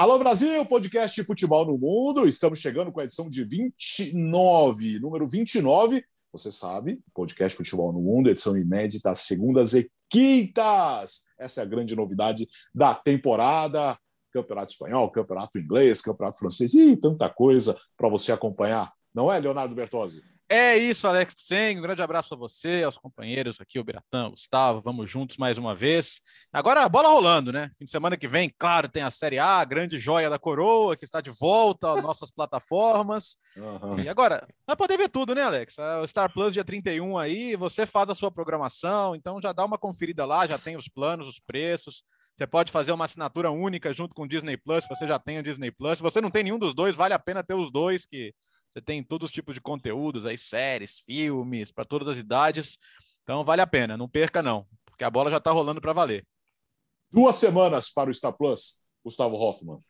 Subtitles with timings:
[0.00, 2.26] Alô Brasil, podcast Futebol no Mundo.
[2.26, 6.02] Estamos chegando com a edição de 29, número 29.
[6.32, 11.26] Você sabe, podcast Futebol no Mundo, edição inédita, segundas e quintas.
[11.38, 13.98] Essa é a grande novidade da temporada.
[14.32, 18.90] Campeonato espanhol, campeonato inglês, campeonato francês e tanta coisa para você acompanhar.
[19.14, 20.22] Não é, Leonardo Bertozzi?
[20.52, 21.78] É isso, Alex Sen.
[21.78, 24.80] Um grande abraço a você, aos companheiros aqui, o Biratã, Gustavo.
[24.80, 26.20] Vamos juntos mais uma vez.
[26.52, 27.70] Agora a bola rolando, né?
[27.78, 30.96] Fim de semana que vem, claro, tem a Série A, a grande joia da coroa,
[30.96, 33.36] que está de volta às nossas plataformas.
[33.56, 34.00] Uhum.
[34.00, 35.76] E agora, vai poder ver tudo, né, Alex?
[36.02, 39.78] O Star Plus dia 31 aí, você faz a sua programação, então já dá uma
[39.78, 42.02] conferida lá, já tem os planos, os preços.
[42.34, 45.38] Você pode fazer uma assinatura única junto com o Disney Plus, se você já tem
[45.38, 45.98] o Disney Plus.
[45.98, 48.34] Se você não tem nenhum dos dois, vale a pena ter os dois, que
[48.70, 52.78] você tem todos os tipos de conteúdos aí, séries, filmes, para todas as idades.
[53.24, 56.24] Então vale a pena, não perca não, porque a bola já está rolando para valer.
[57.10, 59.80] Duas semanas para o Star Plus, Gustavo Hoffman.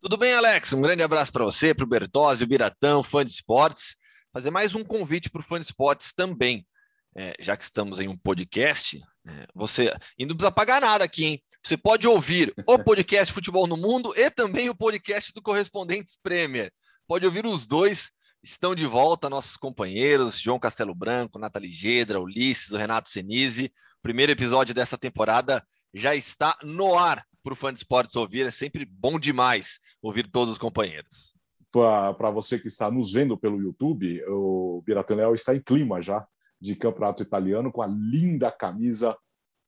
[0.00, 0.72] Tudo bem, Alex?
[0.72, 3.94] Um grande abraço para você, para o Bertozzi, o Biratão, fã de esportes.
[4.32, 6.66] Fazer mais um convite para o fã de esportes também.
[7.14, 11.24] É, já que estamos em um podcast, é, você e não precisa pagar nada aqui,
[11.24, 11.42] hein?
[11.62, 16.72] Você pode ouvir o podcast Futebol no Mundo e também o podcast do Correspondentes Premier.
[17.06, 18.10] Pode ouvir os dois.
[18.42, 23.72] Estão de volta nossos companheiros, João Castelo Branco, Nathalie Gedra, Ulisses, o Renato Senise.
[24.02, 25.64] Primeiro episódio dessa temporada
[25.94, 28.46] já está no ar para o fã de esportes ouvir.
[28.46, 31.34] É sempre bom demais ouvir todos os companheiros.
[31.70, 36.26] Para você que está nos vendo pelo YouTube, o Biratã Leal está em clima já
[36.60, 39.16] de campeonato italiano com a linda camisa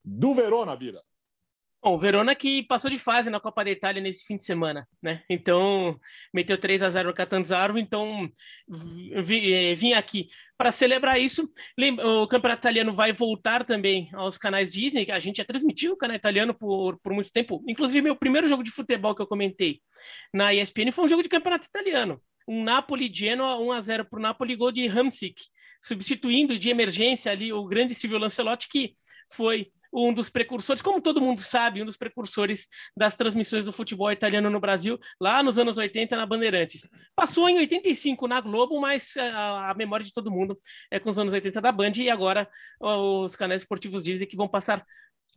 [0.04, 1.00] do Verona, Bira.
[1.84, 5.22] Bom, Verona que passou de fase na Copa da Itália nesse fim de semana, né?
[5.28, 6.00] Então,
[6.32, 8.26] meteu 3 a 0 no Catanzaro, então
[9.12, 11.46] eh, vim aqui para celebrar isso.
[12.22, 16.16] O campeonato italiano vai voltar também aos canais Disney, a gente já transmitiu o canal
[16.16, 17.62] italiano por, por muito tempo.
[17.68, 19.82] Inclusive, meu primeiro jogo de futebol que eu comentei
[20.32, 22.18] na ESPN foi um jogo de campeonato italiano.
[22.48, 25.42] Um Napoli-Genoa 1 a 0 para o Napoli, gol de Hamsik,
[25.82, 28.96] substituindo de emergência ali o grande Silvio Lancelotti, que
[29.30, 34.10] foi um dos precursores, como todo mundo sabe, um dos precursores das transmissões do futebol
[34.10, 36.88] italiano no Brasil, lá nos anos 80 na Bandeirantes.
[37.14, 40.58] Passou em 85 na Globo, mas a, a memória de todo mundo
[40.90, 42.48] é com os anos 80 da Band e agora
[42.80, 44.84] os canais esportivos dizem que vão passar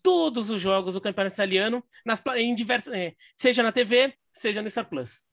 [0.01, 4.69] todos os jogos do campeonato italiano nas, em diversas, é, seja na TV, seja no
[4.69, 5.23] Star Plus.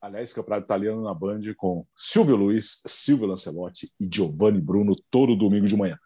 [0.00, 5.66] Aliás, campeonato italiano na Band com Silvio Luiz, Silvio Lancelotti e Giovanni Bruno todo domingo
[5.66, 5.98] de manhã.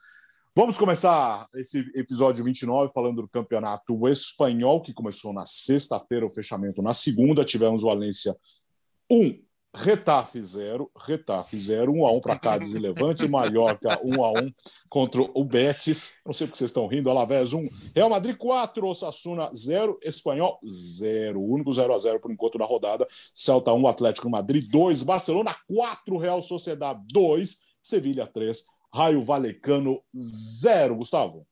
[0.58, 6.80] Vamos começar esse episódio 29 falando do campeonato espanhol, que começou na sexta-feira, o fechamento
[6.80, 7.44] na segunda.
[7.44, 8.34] Tivemos o Valência
[9.12, 9.38] 1,
[9.74, 14.50] Retafe 0, Retafe 0, 1 a 1 para Cádiz e Levante, Mallorca 1 a 1
[14.88, 16.14] contra o Betis.
[16.24, 21.38] Não sei porque vocês estão rindo, Alavés 1, Real Madrid 4, Osasuna 0, Espanhol 0.
[21.38, 23.06] O único 0 a 0 por enquanto na rodada.
[23.34, 28.64] Celta 1, Atlético Madrid 2, Barcelona 4, Real Sociedade 2, Sevilha 3,
[28.96, 31.46] Raio Valecano, zero, Gustavo.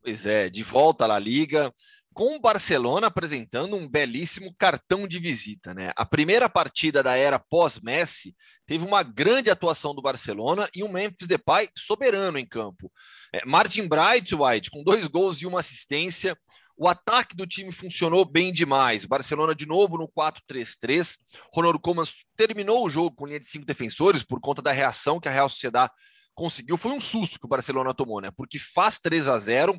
[0.00, 1.74] Pois é, de volta à Liga,
[2.14, 5.74] com o Barcelona apresentando um belíssimo cartão de visita.
[5.74, 5.92] Né?
[5.96, 8.36] A primeira partida da era pós-Messi
[8.66, 12.90] teve uma grande atuação do Barcelona e um Memphis Depay soberano em campo.
[13.32, 16.38] É, Martin White com dois gols e uma assistência.
[16.76, 19.02] O ataque do time funcionou bem demais.
[19.02, 21.18] O Barcelona de novo no 4-3-3.
[21.52, 22.04] Ronaldo Koeman
[22.36, 25.48] terminou o jogo com linha de cinco defensores por conta da reação que a Real
[25.48, 25.92] Sociedade
[26.40, 28.30] conseguiu foi um susto que o Barcelona tomou, né?
[28.30, 29.78] Porque faz 3 a 0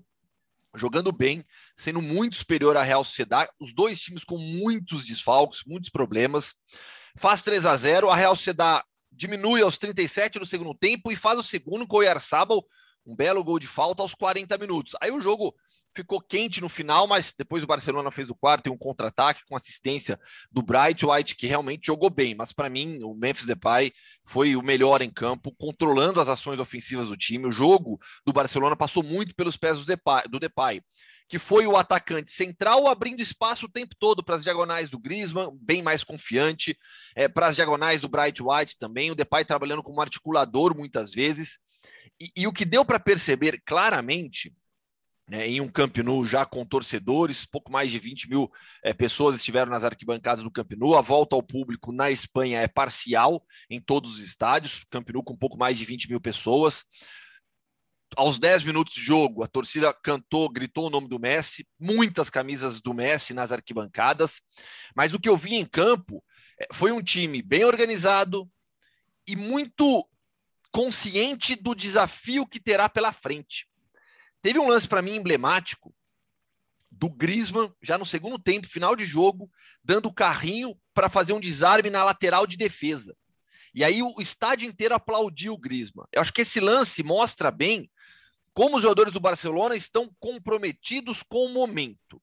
[0.75, 1.43] jogando bem,
[1.75, 6.53] sendo muito superior à Real Sociedade, os dois times com muitos desfalques, muitos problemas.
[7.17, 11.37] Faz 3 a 0 a Real Sociedade diminui aos 37 no segundo tempo e faz
[11.37, 12.63] o segundo com o Oyarzabal,
[13.05, 14.95] um belo gol de falta aos 40 minutos.
[15.01, 15.55] Aí o jogo
[15.93, 19.55] ficou quente no final, mas depois o Barcelona fez o quarto e um contra-ataque com
[19.55, 20.19] assistência
[20.51, 22.33] do Bright White, que realmente jogou bem.
[22.33, 23.91] Mas para mim, o Memphis Depay
[24.25, 27.47] foi o melhor em campo, controlando as ações ofensivas do time.
[27.47, 30.81] O jogo do Barcelona passou muito pelos pés do Depay, do Depay
[31.31, 35.57] que foi o atacante central abrindo espaço o tempo todo para as diagonais do Griezmann,
[35.61, 36.77] bem mais confiante,
[37.15, 41.57] é, para as diagonais do Bright White também, o Depay trabalhando como articulador muitas vezes.
[42.21, 44.53] E, e o que deu para perceber claramente
[45.27, 48.51] né, em um Camp Nou já com torcedores, pouco mais de 20 mil
[48.83, 50.95] é, pessoas estiveram nas arquibancadas do Camp Nou.
[50.95, 55.35] A volta ao público na Espanha é parcial em todos os estádios, Camp Nou com
[55.35, 56.83] pouco mais de 20 mil pessoas.
[58.17, 62.81] Aos 10 minutos de jogo, a torcida cantou, gritou o nome do Messi, muitas camisas
[62.81, 64.41] do Messi nas arquibancadas,
[64.93, 66.21] mas o que eu vi em campo
[66.59, 68.47] é, foi um time bem organizado
[69.25, 70.05] e muito
[70.71, 73.67] consciente do desafio que terá pela frente.
[74.41, 75.93] Teve um lance para mim emblemático
[76.89, 79.49] do Griezmann já no segundo tempo, final de jogo,
[79.83, 83.15] dando o carrinho para fazer um desarme na lateral de defesa.
[83.73, 86.05] E aí o estádio inteiro aplaudiu o Griezmann.
[86.11, 87.89] Eu acho que esse lance mostra bem
[88.53, 92.21] como os jogadores do Barcelona estão comprometidos com o momento.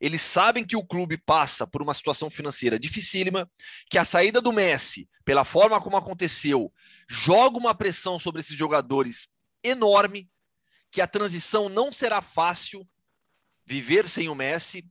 [0.00, 3.50] Eles sabem que o clube passa por uma situação financeira dificílima,
[3.90, 6.72] que a saída do Messi, pela forma como aconteceu,
[7.08, 9.28] joga uma pressão sobre esses jogadores
[9.62, 10.28] enorme,
[10.90, 12.86] que a transição não será fácil,
[13.64, 14.88] viver sem o Messi,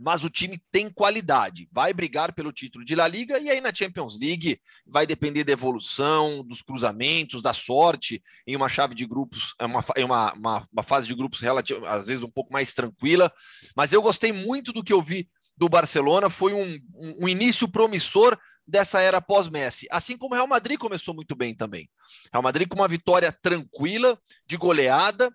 [0.00, 3.74] mas o time tem qualidade, vai brigar pelo título de La Liga e aí na
[3.74, 8.22] Champions League vai depender da evolução, dos cruzamentos, da sorte.
[8.46, 11.90] Em uma chave de grupos, é uma, em uma, uma, uma fase de grupos relativa,
[11.90, 13.32] às vezes um pouco mais tranquila.
[13.74, 17.66] Mas eu gostei muito do que eu vi do Barcelona, foi um, um, um início
[17.66, 21.88] promissor dessa era pós-Messi, assim como o Real Madrid começou muito bem também.
[22.30, 25.34] Real Madrid com uma vitória tranquila, de goleada,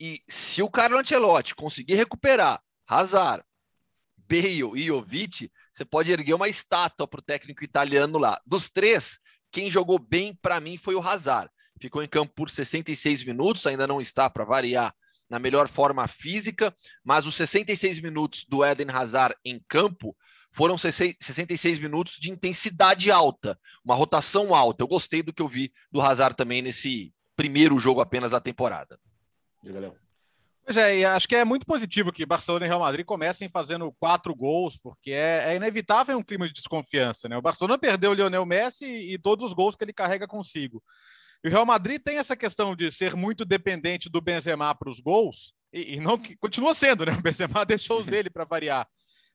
[0.00, 3.42] e se o Carlo Ancelotti conseguir recuperar Hazard,
[4.16, 8.40] Bale e Jovic, você pode erguer uma estátua para o técnico italiano lá.
[8.46, 9.18] Dos três,
[9.50, 11.50] quem jogou bem para mim foi o Hazard.
[11.80, 14.94] Ficou em campo por 66 minutos, ainda não está para variar
[15.28, 20.16] na melhor forma física, mas os 66 minutos do Eden Hazard em campo
[20.50, 24.82] foram 66 minutos de intensidade alta, uma rotação alta.
[24.82, 28.98] Eu gostei do que eu vi do Hazard também nesse primeiro jogo apenas da temporada.
[29.62, 29.96] Diga, Léo.
[30.64, 33.90] Pois é, e acho que é muito positivo que Barcelona e Real Madrid comecem fazendo
[33.98, 37.26] quatro gols, porque é, é, inevitável um clima de desconfiança.
[37.26, 37.38] Né?
[37.38, 40.82] O Barcelona perdeu o Lionel Messi e todos os gols que ele carrega consigo.
[41.42, 45.00] E o Real Madrid tem essa questão de ser muito dependente do Benzema para os
[45.00, 47.12] gols, e, e, não continua sendo, né?
[47.12, 48.86] O Benzema deixou os dele para variar.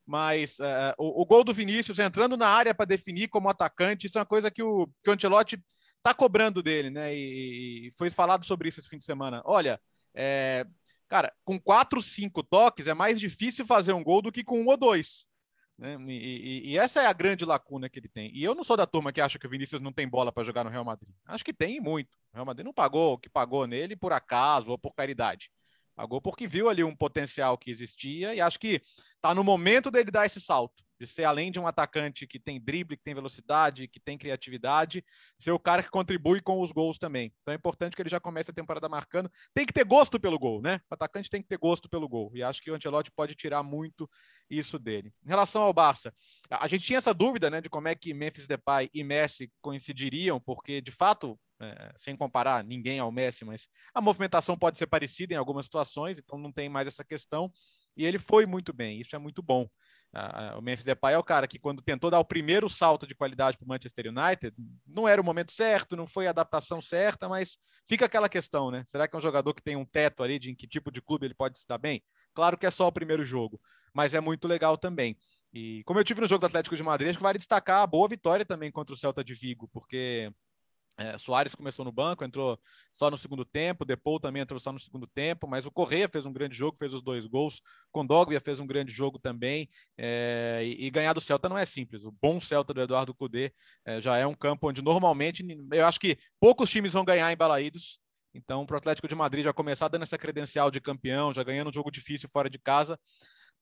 [0.05, 4.17] Mas uh, o, o, gol do Vinícius entrando na área para definir como atacante, isso
[4.17, 7.15] é uma coisa que o, que o está cobrando dele, né?
[7.15, 9.41] E, e, foi falado sobre isso esse fim de semana.
[9.45, 9.79] Olha,
[10.13, 10.65] é,
[11.13, 14.67] Cara, com quatro, cinco toques é mais difícil fazer um gol do que com um
[14.67, 15.27] ou dois.
[15.77, 15.95] Né?
[16.07, 18.31] E, e, e, essa é a grande lacuna que ele tem.
[18.33, 20.43] E eu não sou da turma que acha que o Vinícius não tem bola para
[20.43, 21.13] jogar no Real Madrid.
[21.27, 22.15] Acho que tem muito.
[22.31, 25.51] O Real Madrid não pagou o que pagou nele por acaso ou por caridade.
[25.95, 28.81] Pagou porque viu ali um potencial que existia e acho que
[29.15, 32.59] está no momento dele dar esse salto de ser além de um atacante que tem
[32.59, 35.03] drible, que tem velocidade, que tem criatividade,
[35.37, 37.33] ser o cara que contribui com os gols também.
[37.41, 39.29] Então é importante que ele já comece a temporada marcando.
[39.53, 40.79] Tem que ter gosto pelo gol, né?
[40.89, 42.31] O atacante tem que ter gosto pelo gol.
[42.33, 44.09] E acho que o Ancelotti pode tirar muito
[44.49, 45.11] isso dele.
[45.25, 46.13] Em relação ao Barça,
[46.49, 50.39] a gente tinha essa dúvida, né, de como é que Memphis Depay e Messi coincidiriam,
[50.39, 55.33] porque de fato é, sem comparar ninguém ao Messi, mas a movimentação pode ser parecida
[55.33, 57.51] em algumas situações, então não tem mais essa questão.
[57.95, 59.69] E ele foi muito bem, isso é muito bom.
[60.57, 63.57] O Memphis Depay é o cara que, quando tentou dar o primeiro salto de qualidade
[63.57, 64.55] para o Manchester United,
[64.85, 67.57] não era o momento certo, não foi a adaptação certa, mas
[67.87, 68.83] fica aquela questão, né?
[68.85, 71.01] Será que é um jogador que tem um teto ali de em que tipo de
[71.01, 72.03] clube ele pode se dar bem?
[72.33, 73.59] Claro que é só o primeiro jogo,
[73.91, 75.17] mas é muito legal também.
[75.51, 77.87] E como eu tive no jogo do Atlético de Madrid, acho que vale destacar a
[77.87, 80.31] boa vitória também contra o Celta de Vigo, porque
[80.97, 82.59] é, Soares começou no banco, entrou
[82.91, 86.25] só no segundo tempo, Depou também entrou só no segundo tempo, mas o Correia fez
[86.25, 87.61] um grande jogo, fez os dois gols,
[87.91, 92.03] Condogbia fez um grande jogo também, é, e, e, ganhar do Celta não é simples.
[92.03, 93.51] O bom Celta do Eduardo Cudê
[93.85, 97.37] é, já é um campo onde normalmente, eu acho que poucos times vão ganhar em
[97.37, 97.99] Balaídos,
[98.33, 101.69] então para o Atlético de Madrid já começar dando essa credencial de campeão, já ganhando
[101.69, 102.99] um jogo difícil fora de casa,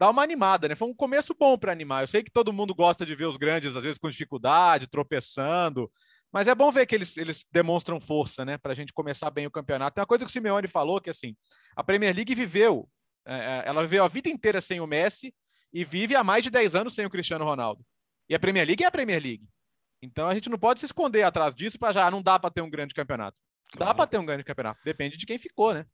[0.01, 0.73] dá uma animada, né?
[0.73, 2.03] Foi um começo bom para animar.
[2.03, 5.91] Eu sei que todo mundo gosta de ver os grandes, às vezes com dificuldade, tropeçando,
[6.31, 8.57] mas é bom ver que eles, eles demonstram força, né?
[8.57, 9.95] Para a gente começar bem o campeonato.
[9.95, 11.35] Tem uma coisa que o Simeone falou que assim,
[11.75, 12.89] a Premier League viveu,
[13.25, 15.33] é, é, ela viveu a vida inteira sem o Messi
[15.73, 17.85] e vive há mais de 10 anos sem o Cristiano Ronaldo.
[18.29, 19.45] E a Premier League é a Premier League.
[20.01, 22.61] Então a gente não pode se esconder atrás disso para já não dá para ter
[22.61, 23.39] um grande campeonato.
[23.71, 23.89] Claro.
[23.89, 25.85] Dá para ter um grande campeonato, depende de quem ficou, né?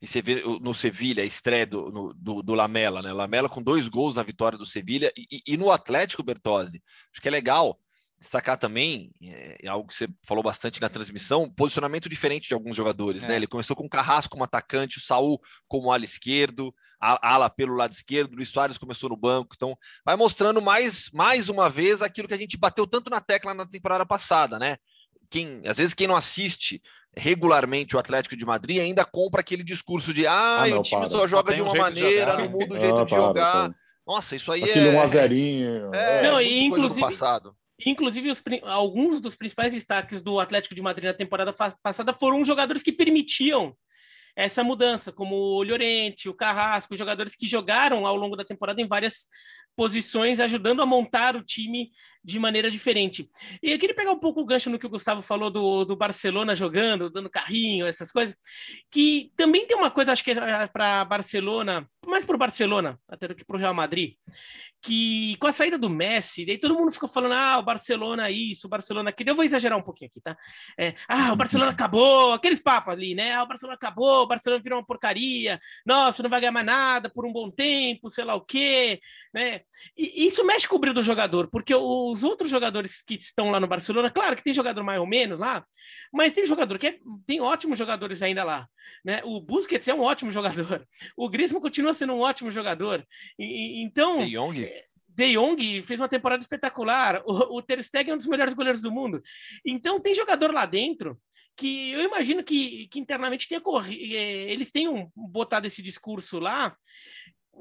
[0.00, 3.12] E você vê no Sevilha a estreia do, no, do, do, Lamela, né?
[3.12, 6.82] Lamela com dois gols na vitória do Sevilha e, e, no Atlético Bertozzi.
[7.12, 7.78] Acho que é legal
[8.22, 12.76] destacar também, é, é, algo que você falou bastante na transmissão, posicionamento diferente de alguns
[12.76, 13.28] jogadores, né?
[13.28, 13.30] é.
[13.30, 13.36] né?
[13.36, 17.74] Ele começou com o Carrasco como atacante, o Saul como ala esquerdo, a, ala pelo
[17.74, 22.00] lado esquerdo, o Luiz Soares começou no banco, então vai mostrando mais, mais uma vez
[22.00, 24.76] aquilo que a gente bateu tanto na tecla na temporada passada, né?
[25.28, 26.80] Quem, às vezes quem não assiste
[27.16, 31.00] regularmente o Atlético de Madrid ainda compra aquele discurso de ah, ah não, o time
[31.02, 31.10] para.
[31.10, 33.52] só joga de uma maneira, não muda o jeito não, de para, jogar.
[33.68, 33.74] Para.
[34.06, 34.92] Nossa, isso aí Aquele é.
[34.92, 35.94] um azerinho.
[35.94, 37.54] É, não, e inclusive, passado.
[37.86, 42.82] Inclusive, os, alguns dos principais destaques do Atlético de Madrid na temporada passada foram jogadores
[42.82, 43.76] que permitiam
[44.34, 48.88] essa mudança, como o Llorente, o Carrasco, jogadores que jogaram ao longo da temporada em
[48.88, 49.26] várias
[49.76, 51.90] posições, ajudando a montar o time
[52.24, 53.28] de maneira diferente.
[53.62, 55.96] E eu queria pegar um pouco o gancho no que o Gustavo falou do, do
[55.96, 58.36] Barcelona jogando, dando carrinho, essas coisas,
[58.90, 63.26] que também tem uma coisa, acho que é para Barcelona, mais para o Barcelona, até
[63.26, 64.14] do que para o Real Madrid
[64.82, 68.66] que com a saída do Messi, daí todo mundo ficou falando: ah, o Barcelona isso,
[68.66, 69.30] o Barcelona aquilo.
[69.30, 70.36] Eu vou exagerar um pouquinho aqui, tá?
[70.78, 73.32] É, ah, o Barcelona acabou, aqueles papos ali, né?
[73.32, 77.08] Ah, o Barcelona acabou, o Barcelona virou uma porcaria, nossa, não vai ganhar mais nada
[77.08, 79.00] por um bom tempo, sei lá o quê,
[79.32, 79.60] né?
[79.96, 83.60] E isso mexe com o brilho do jogador, porque os outros jogadores que estão lá
[83.60, 85.64] no Barcelona, claro que tem jogador mais ou menos lá,
[86.12, 88.68] mas tem jogador que é, tem ótimos jogadores ainda lá,
[89.04, 89.20] né?
[89.24, 90.86] O Busquets é um ótimo jogador,
[91.16, 93.04] o Griezmann continua sendo um ótimo jogador,
[93.38, 94.18] e, então.
[94.18, 94.71] De Jong?
[95.14, 97.22] De Jong fez uma temporada espetacular.
[97.24, 99.22] O, o Ter Stegen é um dos melhores goleiros do mundo.
[99.64, 101.18] Então tem jogador lá dentro
[101.56, 106.76] que eu imagino que, que internamente tenha corrido, eh, eles tenham botado esse discurso lá.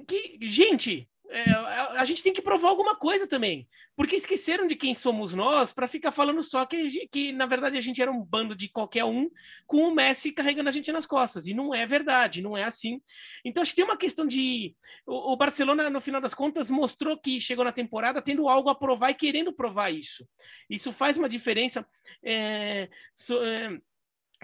[0.08, 3.67] Que, gente, é, a gente tem que provar alguma coisa também.
[3.95, 7.81] Porque esqueceram de quem somos nós para ficar falando só que, que, na verdade, a
[7.81, 9.29] gente era um bando de qualquer um
[9.65, 11.47] com o Messi carregando a gente nas costas.
[11.47, 13.01] E não é verdade, não é assim.
[13.45, 14.75] Então, acho que tem uma questão de.
[15.05, 18.75] O, o Barcelona, no final das contas, mostrou que chegou na temporada tendo algo a
[18.75, 20.27] provar e querendo provar isso.
[20.69, 21.85] Isso faz uma diferença.
[22.23, 23.79] É, so, é,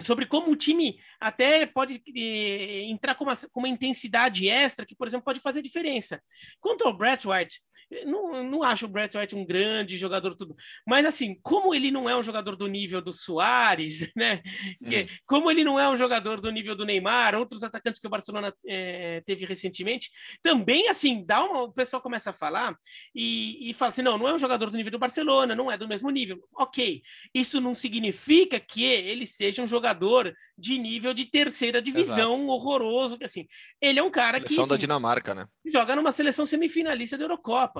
[0.00, 4.94] sobre como o time até pode eh, entrar com uma, com uma, intensidade extra que,
[4.94, 6.22] por exemplo, pode fazer diferença.
[6.60, 7.60] Quanto ao Brett White,
[8.04, 10.54] não, não acho o Brett White um grande jogador tudo,
[10.86, 14.42] mas assim, como ele não é um jogador do nível do Soares, né?
[14.80, 15.06] Uhum.
[15.26, 18.52] Como ele não é um jogador do nível do Neymar, outros atacantes que o Barcelona
[18.66, 20.10] é, teve recentemente,
[20.42, 22.76] também assim, dá uma, o pessoal começa a falar
[23.14, 25.78] e, e fala assim, não, não é um jogador do nível do Barcelona, não é
[25.78, 26.38] do mesmo nível.
[26.56, 27.02] Ok,
[27.34, 32.50] isso não significa que ele seja um jogador de nível de terceira divisão Exato.
[32.50, 33.46] horroroso, assim,
[33.80, 35.46] ele é um cara seleção que da assim, Dinamarca, né?
[35.64, 37.77] Joga numa seleção semifinalista da Eurocopa.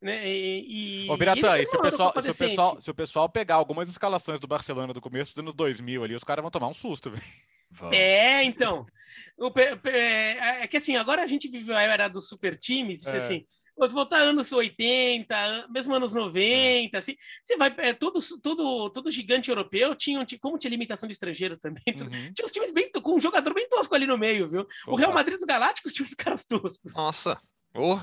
[0.00, 0.28] Né?
[0.28, 3.88] E, Ô, Biratã, e se o, pessoal, se, o pessoal, se o pessoal pegar algumas
[3.88, 7.10] escalações do Barcelona do começo dos anos 2000 ali, os caras vão tomar um susto,
[7.10, 7.22] velho.
[7.92, 8.86] É, então.
[9.38, 9.50] O,
[9.88, 13.18] é, é que assim, agora a gente viveu a era dos super times, é.
[13.18, 17.14] assim, você voltar anos 80, mesmo anos 90, assim,
[17.44, 21.82] você vai, é, todo, todo, todo gigante europeu tinha, como tinha limitação de estrangeiro também,
[21.88, 22.32] uhum.
[22.32, 24.60] tinha os times bem, com um jogador bem tosco ali no meio, viu?
[24.60, 24.70] Opa.
[24.86, 26.94] O Real Madrid dos Galácticos tinha os caras toscos.
[26.94, 27.38] Nossa,
[27.74, 27.98] oh.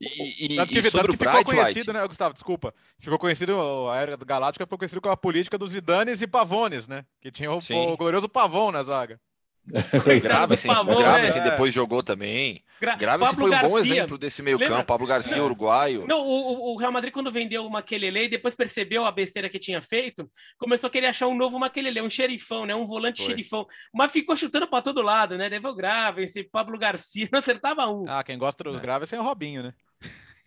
[0.00, 1.92] E, e, tanto que, e sobre tanto que ficou conhecido, White.
[1.92, 2.32] né, Gustavo?
[2.32, 2.74] Desculpa.
[2.98, 6.86] Ficou conhecido, a era do Galáctica ficou conhecido com a política dos Zidanes e Pavones,
[6.86, 7.04] né?
[7.20, 9.20] Que tinha o, o glorioso Pavão na zaga.
[10.22, 12.64] Grave, assim, grave, assim, depois jogou também.
[12.80, 13.68] Gra grave, assim, foi um Garcia.
[13.68, 14.76] bom exemplo desse meio Lembra?
[14.76, 14.86] campo.
[14.86, 16.06] Pablo Garcia, não, uruguaio.
[16.06, 19.58] Não, o, o, Real Madrid, quando vendeu o Maquelele e depois percebeu a besteira que
[19.58, 22.74] tinha feito, começou a querer achar um novo Maquelele, um xerifão, né?
[22.74, 23.26] Um volante foi.
[23.26, 23.66] xerifão.
[23.92, 25.48] Mas ficou chutando para todo lado, né?
[25.48, 28.04] Levou grave, esse Pablo Garcia, não acertava um.
[28.08, 28.80] Ah, quem gosta dos é.
[28.80, 29.74] graves é o Robinho, né?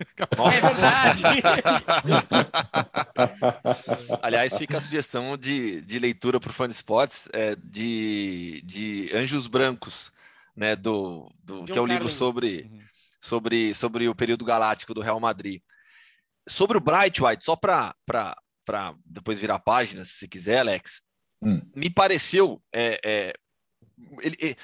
[0.37, 0.57] Nossa.
[0.57, 1.23] É verdade.
[4.21, 9.11] Aliás, fica a sugestão de, de leitura para o Fã de Esportes é, de, de
[9.13, 10.11] Anjos Brancos,
[10.55, 10.75] né?
[10.75, 12.81] Do, do que é o um livro sobre, uhum.
[13.19, 15.61] sobre, sobre o período galáctico do Real Madrid.
[16.47, 17.93] Sobre o Bright White, só para
[19.05, 21.01] depois virar a página, se você quiser, Alex,
[21.41, 21.61] hum.
[21.75, 22.61] me pareceu.
[22.73, 23.33] É, é,
[24.21, 24.55] ele, é,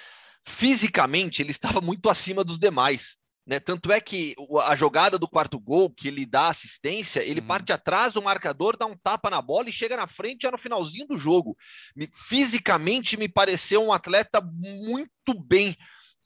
[0.44, 3.18] fisicamente, ele estava muito acima dos demais.
[3.48, 3.62] Né?
[3.62, 4.36] Tanto é que
[4.66, 7.48] a jogada do quarto gol, que ele dá assistência, ele uhum.
[7.48, 10.58] parte atrás do marcador, dá um tapa na bola e chega na frente já no
[10.58, 11.56] finalzinho do jogo.
[11.96, 15.78] Me, fisicamente me pareceu um atleta muito bem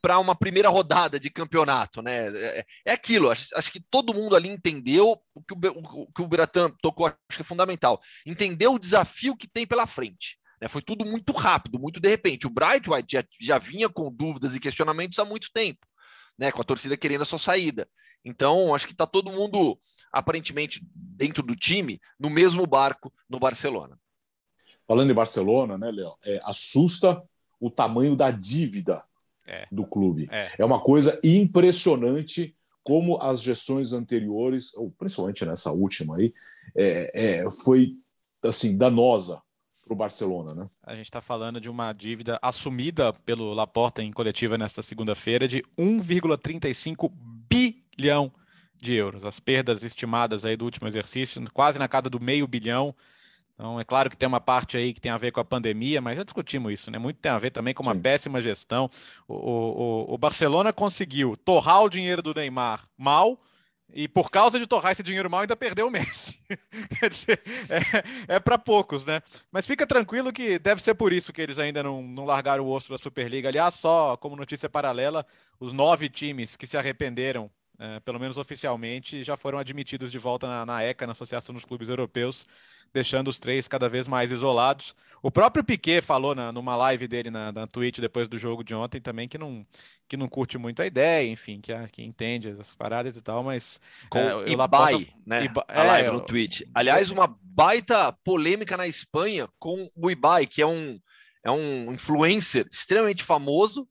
[0.02, 2.28] para uma primeira rodada de campeonato, né?
[2.36, 6.22] É, é aquilo, acho, acho, que todo mundo ali entendeu o que o, o, que
[6.24, 8.02] o Biratan tocou, acho que é fundamental.
[8.26, 10.40] Entendeu o desafio que tem pela frente.
[10.60, 10.68] Né?
[10.68, 12.48] Foi tudo muito rápido, muito de repente.
[12.48, 15.86] O Bright White já, já vinha com dúvidas e questionamentos há muito tempo
[16.42, 17.88] né, com a torcida querendo a sua saída.
[18.26, 19.78] Então, acho que está todo mundo,
[20.12, 23.96] aparentemente, dentro do time, no mesmo barco no Barcelona.
[24.88, 26.16] Falando em Barcelona, né, Léo?
[26.26, 27.22] É, assusta
[27.60, 29.04] o tamanho da dívida
[29.46, 29.68] é.
[29.72, 30.28] do clube.
[30.32, 30.52] É.
[30.58, 36.34] é uma coisa impressionante como as gestões anteriores, ou principalmente nessa última aí,
[36.76, 37.96] é, é foi
[38.44, 39.40] assim danosa
[39.92, 40.70] para o Barcelona, né?
[40.84, 45.64] A gente está falando de uma dívida assumida pelo Laporta em coletiva nesta segunda-feira de
[45.78, 47.12] 1,35
[47.50, 48.32] bilhão
[48.78, 49.26] de euros.
[49.26, 52.96] As perdas estimadas aí do último exercício, quase na casa do meio bilhão.
[53.54, 56.02] Então, é claro que tem uma parte aí que tem a ver com a pandemia,
[56.02, 56.98] mas já discutimos isso, né?
[56.98, 58.02] Muito tem a ver também com uma Sim.
[58.02, 58.90] péssima gestão.
[59.28, 63.40] O, o, o Barcelona conseguiu torrar o dinheiro do Neymar mal,
[63.94, 66.40] e por causa de torrar esse dinheiro mal, ainda perdeu o Messi.
[67.00, 67.42] Quer dizer,
[68.28, 69.22] é, é para poucos, né?
[69.52, 72.70] Mas fica tranquilo que deve ser por isso que eles ainda não, não largaram o
[72.70, 73.50] osso da Superliga.
[73.50, 75.26] Aliás, só como notícia paralela,
[75.60, 77.50] os nove times que se arrependeram
[77.82, 81.66] é, pelo menos oficialmente, já foram admitidos de volta na, na ECA, na Associação dos
[81.66, 82.46] Clubes Europeus,
[82.94, 84.96] deixando os três cada vez mais isolados.
[85.20, 88.76] O próprio Piquet falou na, numa live dele na, na Twitch depois do jogo de
[88.76, 89.66] ontem também que não,
[90.08, 93.82] que não curte muito a ideia, enfim, que, que entende as paradas e tal, mas.
[94.12, 95.46] Com é, Ibai, Laporta, né?
[95.46, 96.62] Iba, a live é, no Twitch.
[96.76, 101.00] Aliás, uma baita polêmica na Espanha com o Ibai, que é um,
[101.44, 103.88] é um influencer extremamente famoso.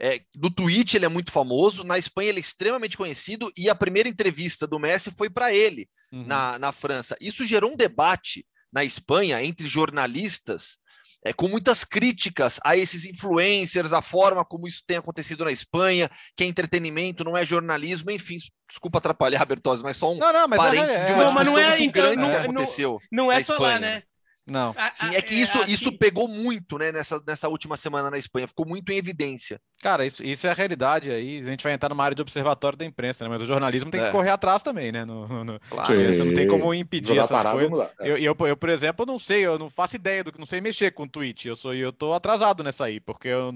[0.00, 3.74] É, do Twitch ele é muito famoso, na Espanha ele é extremamente conhecido e a
[3.74, 6.24] primeira entrevista do Messi foi para ele uhum.
[6.24, 7.16] na, na França.
[7.20, 10.78] Isso gerou um debate na Espanha entre jornalistas
[11.24, 16.10] é, com muitas críticas a esses influencers, a forma como isso tem acontecido na Espanha,
[16.36, 18.36] que é entretenimento, não é jornalismo, enfim,
[18.68, 21.58] desculpa atrapalhar, Bertozzi, mas só um não, não, parênteses é, de uma não, discussão não
[21.58, 23.74] é, muito então, grande não, que aconteceu Não, não é só Espanha.
[23.74, 24.02] lá, né?
[24.48, 24.74] Não.
[24.92, 28.48] Sim, é que isso, é, isso pegou muito, né, nessa, nessa última semana na Espanha,
[28.48, 29.60] ficou muito em evidência.
[29.80, 31.38] Cara, isso, isso é a realidade aí.
[31.38, 33.30] A gente vai entrar numa área de observatório da imprensa, né?
[33.30, 34.10] Mas o jornalismo tem que é.
[34.10, 35.04] correr atrás também, né?
[35.04, 35.86] No, no, claro.
[35.86, 37.90] Você não tem como impedir Jogar essas parado, coisas.
[38.00, 38.10] É.
[38.10, 40.60] Eu, eu, eu, por exemplo, não sei, eu não faço ideia do que não sei
[40.60, 41.46] mexer com o tweet.
[41.46, 43.54] Eu sou eu tô atrasado nessa aí, porque eu,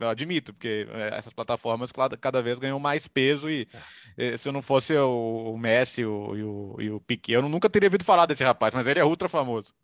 [0.00, 3.68] eu admito, porque é, essas plataformas cada, cada vez ganham mais peso e
[4.16, 4.36] é.
[4.38, 7.68] se eu não fosse o, o Messi o, e, o, e o Piquet, eu nunca
[7.68, 9.74] teria ouvido falar desse rapaz, mas ele é ultra famoso.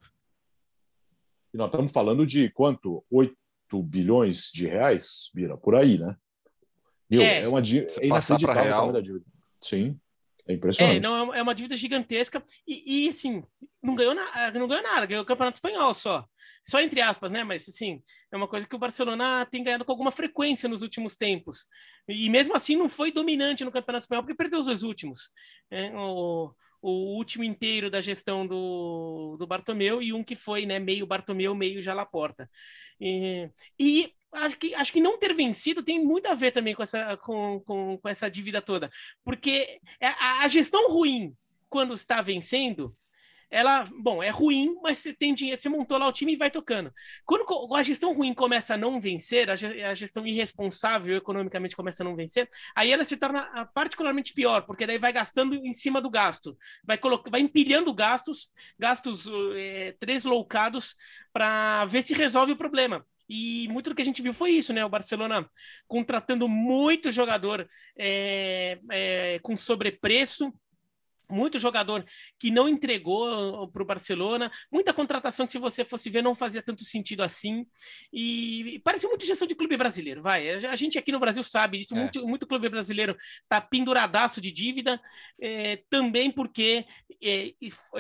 [1.52, 3.04] E nós estamos falando de quanto?
[3.10, 3.36] 8
[3.84, 6.16] bilhões de reais, Bira, por aí, né?
[7.10, 8.92] Meu, é, é uma dívida é inacreditável real.
[8.92, 9.24] da dívida.
[9.60, 9.98] Sim,
[10.46, 10.98] é impressionante.
[10.98, 13.42] É, não, é uma dívida gigantesca e, e assim,
[13.82, 16.26] não ganhou, na, não ganhou nada, ganhou o Campeonato Espanhol só.
[16.62, 17.44] Só entre aspas, né?
[17.44, 21.16] Mas assim, é uma coisa que o Barcelona tem ganhado com alguma frequência nos últimos
[21.16, 21.66] tempos.
[22.06, 25.30] E mesmo assim não foi dominante no Campeonato Espanhol, porque perdeu os dois últimos.
[25.70, 30.78] É, o, o último inteiro da gestão do, do Bartomeu e um que foi né,
[30.78, 32.48] meio Bartomeu, meio Jalaporta.
[33.00, 36.82] E, e acho que, acho que não ter vencido tem muito a ver também com
[36.82, 38.90] essa, com, com, com essa dívida toda,
[39.24, 41.34] porque é, a, a gestão ruim,
[41.68, 42.96] quando está vencendo,
[43.50, 46.50] ela, bom, é ruim, mas você tem dinheiro, você montou lá o time e vai
[46.50, 46.92] tocando.
[47.24, 52.14] Quando a gestão ruim começa a não vencer, a gestão irresponsável economicamente começa a não
[52.14, 56.10] vencer, aí ela se torna ah, particularmente pior, porque daí vai gastando em cima do
[56.10, 59.24] gasto, vai, colocar, vai empilhando gastos, gastos
[59.56, 60.94] é, tresloucados
[61.32, 63.04] para ver se resolve o problema.
[63.28, 64.84] E muito do que a gente viu foi isso, né?
[64.84, 65.48] O Barcelona
[65.86, 70.52] contratando muito jogador é, é, com sobrepreço,
[71.30, 72.04] muito jogador
[72.38, 76.62] que não entregou para o Barcelona, muita contratação que, se você fosse ver, não fazia
[76.62, 77.66] tanto sentido assim.
[78.12, 80.48] E, parece muito gestão de clube brasileiro, vai.
[80.50, 82.00] A gente aqui no Brasil sabe isso, é.
[82.00, 83.16] muito, muito clube brasileiro
[83.48, 85.00] tá penduradaço de dívida,
[85.40, 86.84] é, também porque
[87.22, 87.52] é,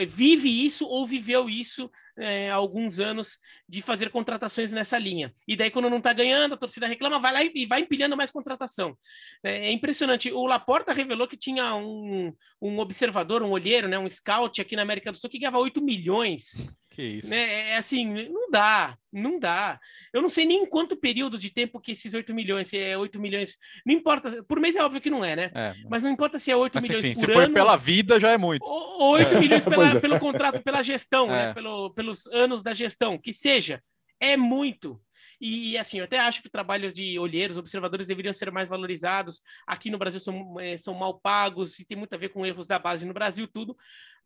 [0.06, 5.34] vive isso ou viveu isso é, alguns anos de fazer contratações nessa linha.
[5.46, 8.30] E daí, quando não está ganhando, a torcida reclama, vai lá e, vai empilhando mais
[8.30, 8.96] contratação.
[9.42, 10.32] É, é, impressionante.
[10.32, 14.82] O Laporta revelou que tinha um, um observador, um olheiro, né, um scout aqui na
[14.82, 16.62] América do Sul que ganhava 8 milhões
[16.98, 17.30] que isso.
[17.30, 17.36] Né?
[17.36, 19.78] É, é assim, não dá, não dá.
[20.12, 23.20] Eu não sei nem quanto período de tempo que esses 8 milhões, se é 8
[23.20, 23.56] milhões,
[23.86, 25.50] não importa, por mês é óbvio que não é, né?
[25.54, 27.40] É, mas não importa se é 8 mas, milhões enfim, por se ano.
[27.40, 28.64] Se for pela vida, já é muito.
[28.64, 29.38] Ou 8 é.
[29.38, 30.00] milhões pela, é.
[30.00, 31.50] pelo contrato, pela gestão, né?
[31.50, 31.54] É.
[31.54, 33.80] Pelo, pelos anos da gestão, que seja,
[34.18, 35.00] é muito.
[35.40, 39.40] E assim, eu até acho que trabalhos de olheiros, observadores deveriam ser mais valorizados.
[39.68, 42.76] Aqui no Brasil são, são mal pagos e tem muito a ver com erros da
[42.76, 43.76] base no Brasil, tudo.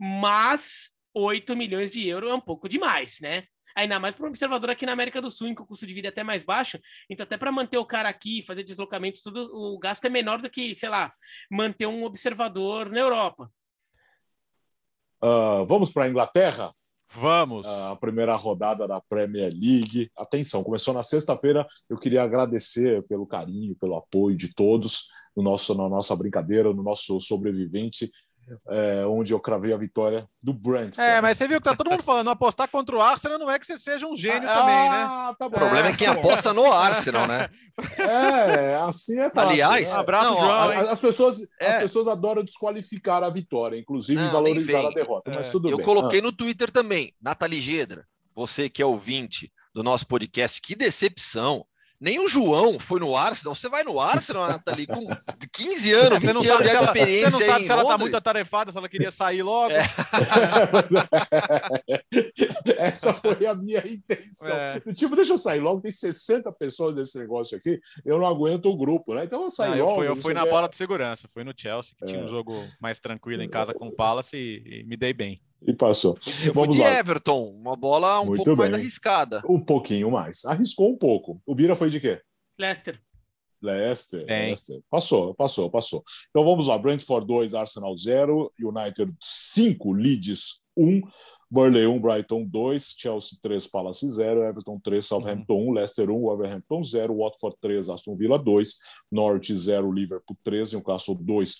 [0.01, 3.45] Mas 8 milhões de euros é um pouco demais, né?
[3.75, 5.95] Ainda mais para um observador aqui na América do Sul, em que o custo de
[5.95, 6.79] vida é até mais baixo.
[7.09, 10.51] Então, até para manter o cara aqui, fazer deslocamentos, tudo, o gasto é menor do
[10.51, 11.13] que, sei lá,
[11.51, 13.51] manter um observador na Europa.
[15.23, 16.75] Uh, vamos para a Inglaterra?
[17.15, 17.67] Vamos.
[17.67, 20.11] A primeira rodada da Premier League.
[20.17, 21.67] Atenção, começou na sexta-feira.
[21.89, 26.83] Eu queria agradecer pelo carinho, pelo apoio de todos no nosso, na nossa brincadeira, no
[26.83, 28.11] nosso sobrevivente
[28.69, 31.01] é, onde eu cravei a vitória do Brentford.
[31.01, 33.59] É, mas você viu que tá todo mundo falando, apostar contra o Arsenal não é
[33.59, 35.35] que você seja um gênio ah, também, né?
[35.39, 37.49] Tá o problema é quem aposta no Arsenal, né?
[37.99, 39.51] É, assim é fácil.
[39.51, 39.99] Aliás, né?
[39.99, 41.69] abraço, não, João, as, pessoas, é.
[41.69, 45.51] as pessoas adoram desqualificar a vitória, inclusive não, valorizar a derrota, mas é.
[45.51, 45.87] tudo eu bem.
[45.87, 46.23] Eu coloquei ah.
[46.23, 51.67] no Twitter também, Nathalie Gedra, você que é ouvinte do nosso podcast, que decepção.
[52.03, 53.55] Nem o João foi no Arsenal.
[53.55, 55.07] Você vai no Arsenal, Nathalie, com
[55.53, 57.31] 15 anos, 20 anos de experiência.
[57.31, 59.73] Você não sabe se ela está muito atarefada, se ela queria sair logo.
[59.73, 59.85] É.
[62.77, 64.49] Essa foi a minha intenção.
[64.49, 64.81] É.
[64.93, 68.77] Tipo, deixa eu sair logo, tem 60 pessoas nesse negócio aqui, eu não aguento o
[68.77, 69.23] grupo, né?
[69.23, 69.91] Então eu não, logo.
[69.91, 72.09] Eu fui, eu fui na bola de segurança, fui no Chelsea, que é.
[72.09, 72.29] tinha um é.
[72.29, 75.39] jogo mais tranquilo em casa com o Palace e, e me dei bem.
[75.67, 76.19] E passou.
[76.45, 76.99] Eu Vamos fui de lá.
[76.99, 78.71] Everton, uma bola um Muito pouco bem.
[78.71, 79.43] mais arriscada.
[79.49, 80.45] Um pouquinho mais.
[80.45, 81.41] Arriscou um pouco.
[81.47, 82.21] O Bira foi de quê?
[82.59, 83.01] Leicester.
[83.61, 84.81] Leicester, Leicester.
[84.91, 86.03] Passou, passou, passou.
[86.31, 86.77] Então vamos lá.
[86.77, 91.01] Brentford 2, Arsenal 0, United 5, Leeds 1,
[91.49, 96.83] Burnley 1, Brighton 2, Chelsea 3, Palace 0, Everton 3, Southampton 1, Leicester 1, Wolverhampton
[96.83, 98.75] 0, Watford 3, Aston Villa 2,
[99.13, 101.57] Norwich 0, Liverpool 3, Newcastle 2,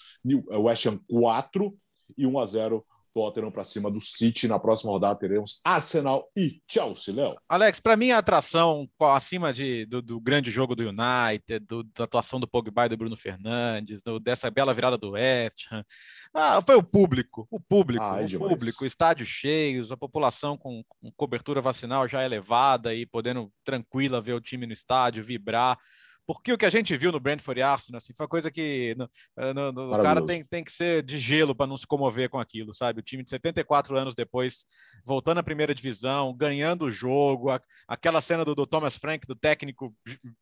[0.61, 1.73] West Ham 4
[2.19, 4.49] e 1 a 0 Tottenham para cima do City.
[4.49, 7.37] Na próxima rodada teremos Arsenal e Chelsea, Léo.
[7.49, 12.05] Alex, para mim a atração acima de, do, do, grande jogo do United, do, da
[12.05, 15.85] atuação do Pogba e do Bruno Fernandes, do, dessa bela virada do West Ham,
[16.35, 20.83] ah, foi o público, o público, ah, é o público, estádios cheios, a população com,
[20.89, 25.79] com cobertura vacinal já elevada e podendo tranquila ver o time no estádio, vibrar
[26.27, 29.11] porque o que a gente viu no Brentford e Arsenal assim, foi coisa que no,
[29.39, 32.31] eh, no, no, o cara tem, tem que ser de gelo para não se comover
[32.31, 33.01] com aquilo, sabe?
[33.01, 34.65] O time de 74 anos depois,
[35.05, 39.35] voltando à primeira divisão, ganhando o jogo, a, aquela cena do, do, Thomas Frank, do
[39.35, 39.95] técnico,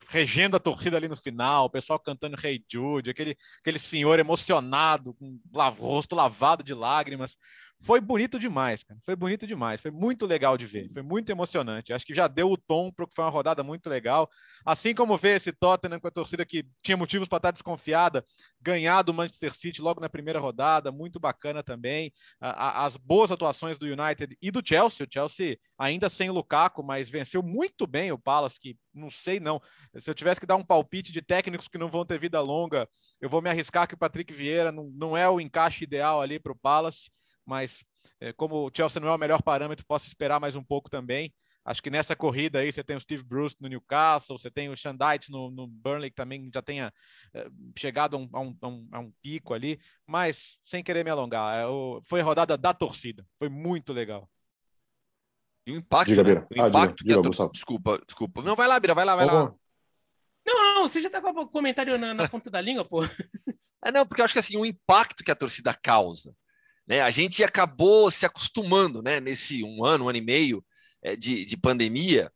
[0.08, 4.18] regendo a torcida ali no final, o pessoal cantando Rei hey Jude, aquele, aquele senhor
[4.18, 7.36] emocionado, com o rosto lavado de lágrimas
[7.82, 9.00] foi bonito demais, cara.
[9.02, 9.80] Foi bonito demais.
[9.80, 10.90] Foi muito legal de ver.
[10.92, 11.94] Foi muito emocionante.
[11.94, 14.28] Acho que já deu o tom para que foi uma rodada muito legal.
[14.66, 18.24] Assim como ver esse Tottenham com a torcida que tinha motivos para estar desconfiada,
[18.60, 22.12] ganhar do Manchester City logo na primeira rodada, muito bacana também.
[22.38, 25.06] as boas atuações do United e do Chelsea.
[25.06, 29.58] O Chelsea ainda sem Lukaku, mas venceu muito bem o Palace, que não sei não.
[29.98, 32.86] Se eu tivesse que dar um palpite de técnicos que não vão ter vida longa,
[33.22, 36.38] eu vou me arriscar que o Patrick Vieira não, não é o encaixe ideal ali
[36.38, 37.08] para o Palace
[37.44, 37.84] mas
[38.20, 41.32] é, como o Chelsea não é o melhor parâmetro, posso esperar mais um pouco também.
[41.64, 44.76] Acho que nessa corrida aí você tem o Steve Bruce no Newcastle, você tem o
[44.76, 46.92] Shandite no, no Burnley, que também já tenha
[47.34, 47.46] é,
[47.78, 51.66] chegado a um, a, um, a um, pico ali, mas sem querer me alongar, é,
[51.66, 54.28] o, foi a rodada da torcida, foi muito legal.
[55.66, 56.46] E o impacto, diga, né?
[56.50, 57.50] o impacto diga, diga, torcida...
[57.52, 58.42] Desculpa, desculpa.
[58.42, 59.54] Não, vai lá, Bira, vai lá, vai lá.
[60.46, 63.04] Não, não, você já tá com o comentário na, na ponta da língua, pô.
[63.84, 66.34] É, não, porque eu acho que assim, o impacto que a torcida causa,
[66.90, 67.02] né?
[67.02, 70.64] A gente acabou se acostumando né, nesse um ano, um ano e meio
[71.00, 72.32] é, de, de pandemia,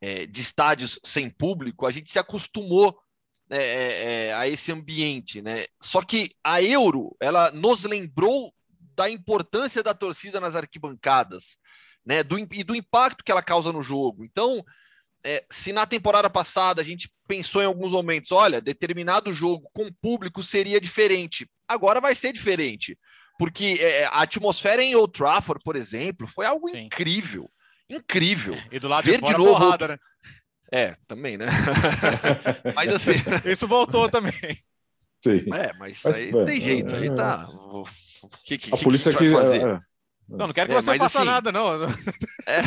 [0.00, 2.98] é, de estádios sem público, a gente se acostumou
[3.50, 5.42] é, a esse ambiente.
[5.42, 5.66] Né?
[5.82, 8.50] Só que a Euro ela nos lembrou
[8.96, 11.58] da importância da torcida nas arquibancadas
[12.02, 14.24] né, do, e do impacto que ela causa no jogo.
[14.24, 14.64] Então,
[15.22, 19.92] é, se na temporada passada a gente pensou em alguns momentos, olha, determinado jogo com
[19.92, 22.96] público seria diferente, agora vai ser diferente
[23.38, 26.80] porque é, a atmosfera em Old Trafford, por exemplo, foi algo Sim.
[26.80, 27.48] incrível.
[27.88, 28.56] Incrível.
[28.70, 29.58] E do lado Ver de, fora, de novo.
[29.58, 29.98] Porrada, né?
[30.70, 31.46] É, também, né?
[32.74, 33.12] mas assim.
[33.46, 34.34] Isso voltou também.
[35.22, 35.46] Sim.
[35.54, 37.48] É, mas, mas aí é, tem jeito, é, aí tá.
[37.48, 37.84] O
[38.44, 39.80] que, que, a polícia que, fazer?
[40.28, 41.68] Não, não quero que é, você faça assim, nada, não.
[42.48, 42.62] É,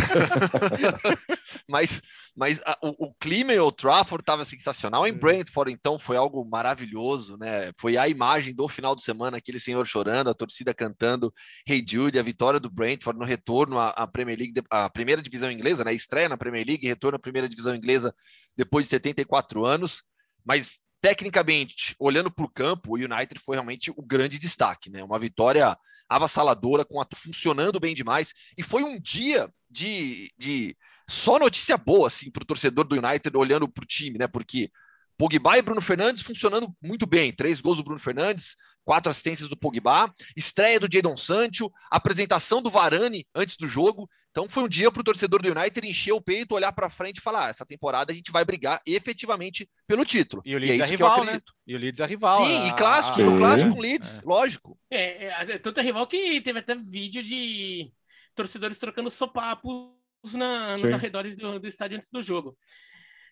[1.67, 2.02] mas
[2.36, 5.06] mas a, o, o, clima em Old Trafford estava sensacional.
[5.06, 7.71] Em Brentford, então, foi algo maravilhoso, né?
[7.78, 11.34] Foi a imagem do final de semana, aquele senhor chorando, a torcida cantando
[11.67, 15.52] Hey Jude, a vitória do Brentford no retorno à, à Premier League, a primeira divisão
[15.52, 15.93] inglesa, né?
[15.93, 18.13] Estreia na Premier League, retorno à primeira divisão inglesa
[18.56, 20.04] depois de 74 anos.
[20.45, 25.03] Mas tecnicamente, olhando para o campo, o United foi realmente o grande destaque, né?
[25.03, 25.75] Uma vitória
[26.07, 28.33] avassaladora, com a funcionando bem demais.
[28.57, 30.77] E foi um dia de, de
[31.09, 34.27] só notícia boa, assim, para o torcedor do United olhando para o time, né?
[34.27, 34.69] Porque
[35.17, 37.31] Pogba e Bruno Fernandes funcionando muito bem.
[37.31, 42.69] Três gols do Bruno Fernandes, quatro assistências do Pogba, estreia do Jadon Sancho, apresentação do
[42.69, 44.09] Varane antes do jogo.
[44.31, 47.17] Então foi um dia para o torcedor do United encher o peito, olhar para frente
[47.17, 50.41] e falar: ah, essa temporada a gente vai brigar efetivamente pelo título.
[50.45, 51.39] E o Leeds e é, é rival, né?
[51.67, 52.45] E o Leeds é rival.
[52.45, 54.21] Sim, e clássico, no clássico com Leeds, é.
[54.25, 54.79] lógico.
[54.89, 57.91] É, é, tanto é rival que teve até vídeo de
[58.33, 59.91] torcedores trocando sopapos
[60.33, 62.57] na, nos arredores do, do, estádio antes do jogo.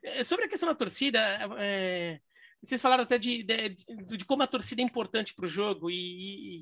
[0.03, 1.19] É, sobre a questão da torcida,
[1.59, 2.19] é,
[2.61, 3.69] vocês falaram até de, de,
[4.17, 5.95] de, como a torcida é importante para o jogo e,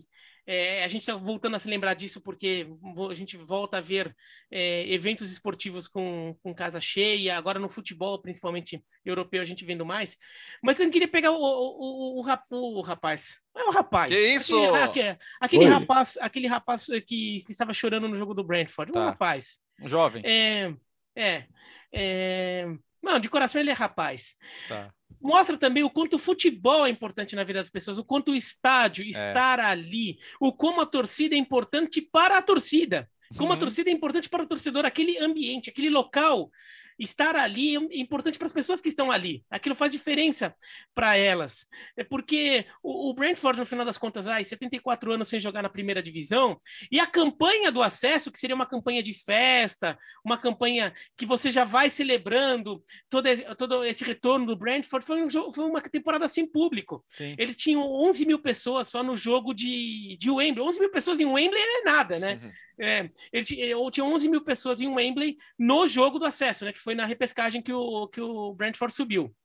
[0.02, 0.08] e
[0.50, 2.66] é, a gente está voltando a se lembrar disso porque
[3.12, 4.16] a gente volta a ver
[4.50, 9.86] é, eventos esportivos com, com casa cheia, agora no futebol, principalmente europeu, a gente vendo
[9.86, 10.16] mais.
[10.64, 13.42] Mas eu não queria pegar o, o, o, o, o rapaz.
[13.54, 14.10] É o rapaz.
[14.10, 14.56] Que isso?
[14.76, 18.94] Aquele, aquele rapaz, aquele rapaz que, que, estava chorando no jogo do Brentford.
[18.94, 19.02] Tá.
[19.02, 19.58] Um rapaz.
[19.82, 20.24] Um jovem.
[20.26, 20.74] É,
[21.14, 21.46] é,
[21.92, 22.66] é.
[23.04, 24.38] Não, de coração ele é rapaz.
[24.70, 24.94] Tá.
[25.22, 28.36] Mostra também o quanto o futebol é importante na vida das pessoas, o quanto o
[28.36, 29.08] estádio, é.
[29.10, 33.56] estar ali, o como a torcida é importante para a torcida, como uhum.
[33.56, 36.52] a torcida é importante para o torcedor, aquele ambiente, aquele local
[36.98, 39.44] estar ali é importante para as pessoas que estão ali.
[39.50, 40.56] Aquilo faz diferença
[40.94, 41.68] para elas.
[41.96, 45.70] É porque o, o Brentford, no final das contas, ai, 74 anos sem jogar na
[45.70, 46.60] primeira divisão,
[46.92, 51.52] e a campanha do acesso, que seria uma campanha de festa, uma campanha que você
[51.52, 56.28] já vai celebrando todo, todo esse retorno do Brentford, foi, um jogo, foi uma temporada
[56.28, 57.04] sem público.
[57.10, 57.36] Sim.
[57.38, 60.66] Eles tinham 11 mil pessoas só no jogo de, de Wembley.
[60.66, 62.40] 11 mil pessoas em Wembley é nada, né?
[62.42, 62.52] Uhum.
[62.80, 66.74] É, eles, ou tinha 11 mil pessoas em Wembley no jogo do acesso, né?
[66.74, 69.36] Que foi na repescagem que o, que o Brentford subiu.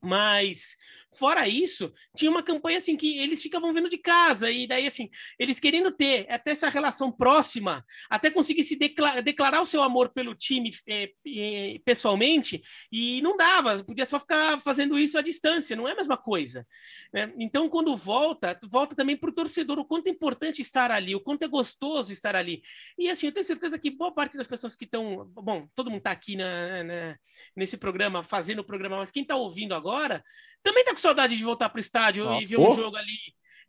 [0.00, 0.76] Mas,
[1.14, 5.08] fora isso, tinha uma campanha assim que eles ficavam vendo de casa, e daí, assim,
[5.38, 10.10] eles querendo ter até essa relação próxima, até conseguir se declarar, declarar o seu amor
[10.10, 15.76] pelo time é, é, pessoalmente, e não dava, podia só ficar fazendo isso à distância,
[15.76, 16.66] não é a mesma coisa.
[17.12, 17.32] Né?
[17.38, 21.20] Então, quando volta, volta também para o torcedor o quanto é importante estar ali, o
[21.20, 22.62] quanto é gostoso estar ali.
[22.98, 25.30] E assim, eu tenho certeza que boa parte das pessoas que estão.
[25.34, 27.18] Bom, todo mundo está aqui na, na,
[27.56, 30.22] nesse programa, fazendo o programa, mas quem está ouvindo agora
[30.68, 33.16] também está com saudade de voltar para o estádio Nossa, e ver um jogo ali.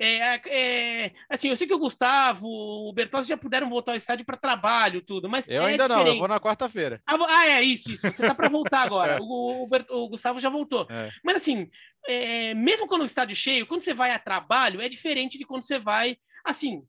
[0.02, 4.26] É, é, assim, eu sei que o Gustavo, o Bertozzi já puderam voltar ao estádio
[4.26, 6.06] para trabalho, tudo, mas eu é ainda diferente.
[6.06, 7.02] não, eu vou na quarta-feira.
[7.06, 8.10] Ah, ah, é isso, isso.
[8.10, 9.18] Você tá para voltar agora.
[9.18, 9.20] é.
[9.20, 10.88] o, o, o, Gustavo já voltou.
[10.90, 11.10] É.
[11.22, 11.70] Mas assim,
[12.08, 15.64] é, mesmo quando o estádio cheio, quando você vai a trabalho, é diferente de quando
[15.64, 16.82] você vai, assim,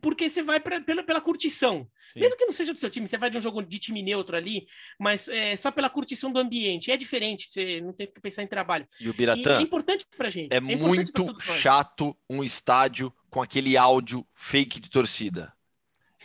[0.00, 1.86] porque você vai pra, pela, pela curtição.
[2.12, 2.20] Sim.
[2.20, 4.36] Mesmo que não seja do seu time, você vai de um jogo de time neutro
[4.36, 4.66] ali,
[4.98, 6.90] mas é, só pela curtição do ambiente.
[6.90, 8.86] É diferente, você não tem que pensar em trabalho.
[8.98, 10.52] E o Biratã, e é importante pra gente.
[10.52, 15.52] É, é muito chato um estádio com aquele áudio fake de torcida.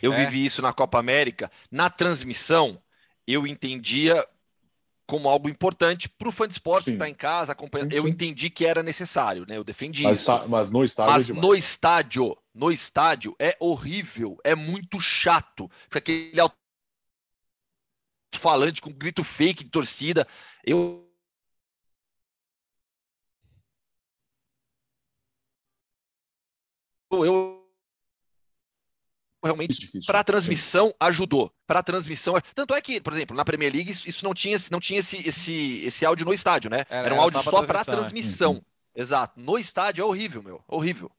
[0.00, 0.24] Eu é.
[0.24, 1.50] vivi isso na Copa América.
[1.70, 2.82] Na transmissão,
[3.26, 4.26] eu entendia
[5.06, 7.90] como algo importante para o fã de esporte estar em casa acompanhando.
[7.90, 8.02] Sim, sim.
[8.02, 9.56] Eu entendi que era necessário, né?
[9.56, 10.26] Eu defendi mas isso.
[10.26, 11.12] Tá, mas no estádio.
[11.12, 15.70] Mas é no estádio, no estádio é horrível, é muito chato.
[15.84, 16.32] Fica aquele
[18.34, 20.26] falante com grito fake de torcida.
[20.64, 21.04] Eu
[27.10, 27.53] eu
[29.44, 30.94] realmente para a transmissão sim.
[31.00, 31.52] ajudou.
[31.66, 34.80] Para a transmissão, tanto é que, por exemplo, na Premier League isso, não tinha, não
[34.80, 36.84] tinha esse, esse, esse áudio no estádio, né?
[36.88, 38.52] Era, era um áudio só para a transmissão.
[38.52, 38.56] É.
[38.56, 38.62] Uhum.
[38.96, 39.40] Exato.
[39.40, 41.10] No estádio é horrível, meu, horrível.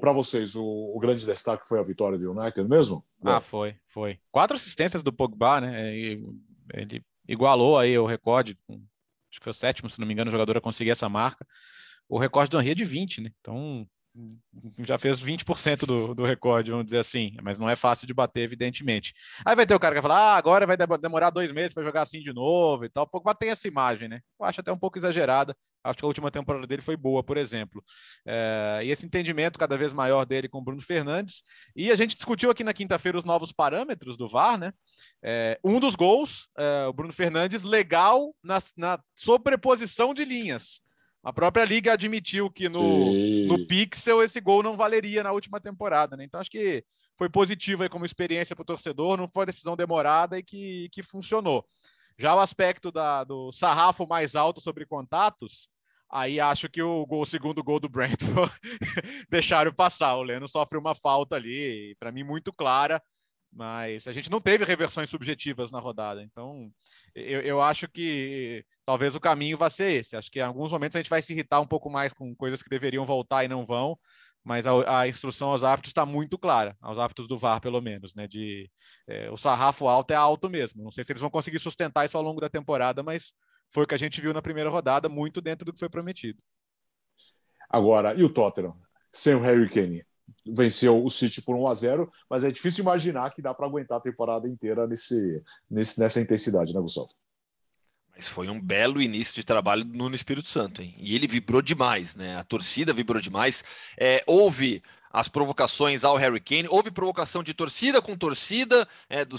[0.00, 3.04] Para vocês, o, o, grande destaque foi a vitória do United mesmo?
[3.22, 4.18] Ah, foi, foi.
[4.30, 5.92] Quatro assistências do Pogba, né?
[5.92, 10.32] Ele igualou aí o recorde, acho que foi o sétimo, se não me engano, o
[10.32, 11.46] jogador a conseguir essa marca.
[12.08, 13.32] O recorde do Henry é de 20, né?
[13.40, 13.86] Então,
[14.78, 18.42] já fez 20% do, do recorde, vamos dizer assim, mas não é fácil de bater,
[18.42, 19.14] evidentemente.
[19.44, 21.82] Aí vai ter o cara que vai falar, ah, agora vai demorar dois meses para
[21.82, 23.06] jogar assim de novo e tal.
[23.06, 24.20] Pouco tem essa imagem, né?
[24.38, 25.56] Eu acho até um pouco exagerada.
[25.84, 27.82] Acho que a última temporada dele foi boa, por exemplo.
[28.26, 31.42] É, e esse entendimento cada vez maior dele com o Bruno Fernandes.
[31.74, 34.72] E a gente discutiu aqui na quinta-feira os novos parâmetros do VAR, né?
[35.22, 40.80] É, um dos gols, é, o Bruno Fernandes, legal na, na sobreposição de linhas.
[41.22, 43.12] A própria liga admitiu que no,
[43.46, 46.24] no Pixel esse gol não valeria na última temporada, né?
[46.24, 46.84] Então acho que
[47.16, 51.02] foi positivo aí como experiência para o torcedor, não foi decisão demorada e que, que
[51.02, 51.66] funcionou.
[52.16, 55.68] Já o aspecto da, do sarrafo mais alto sobre contatos,
[56.10, 58.52] aí acho que o, gol, o segundo gol do Brentford
[59.28, 60.16] deixaram passar.
[60.16, 63.02] O Leno sofre uma falta ali, para mim muito clara,
[63.58, 66.22] mas a gente não teve reversões subjetivas na rodada.
[66.22, 66.70] Então,
[67.12, 70.16] eu, eu acho que talvez o caminho vá ser esse.
[70.16, 72.62] Acho que em alguns momentos a gente vai se irritar um pouco mais com coisas
[72.62, 73.98] que deveriam voltar e não vão,
[74.44, 78.14] mas a, a instrução aos árbitros está muito clara, aos árbitros do VAR, pelo menos,
[78.14, 78.28] né?
[78.28, 78.70] De
[79.08, 80.84] é, o sarrafo alto é alto mesmo.
[80.84, 83.32] Não sei se eles vão conseguir sustentar isso ao longo da temporada, mas
[83.70, 86.40] foi o que a gente viu na primeira rodada, muito dentro do que foi prometido.
[87.68, 88.76] Agora, e o Tottenham?
[89.10, 90.06] Sem o Harry Kane?
[90.46, 93.98] Venceu o City por 1 a 0, mas é difícil imaginar que dá para aguentar
[93.98, 97.08] a temporada inteira nesse, nesse, nessa intensidade, né, Gustavo?
[98.14, 100.92] Mas foi um belo início de trabalho no Espírito Santo, hein?
[100.98, 102.36] E ele vibrou demais, né?
[102.36, 103.62] A torcida vibrou demais.
[103.96, 106.68] É, houve as provocações ao Harry Kane.
[106.68, 109.38] Houve provocação de torcida com torcida, é, do,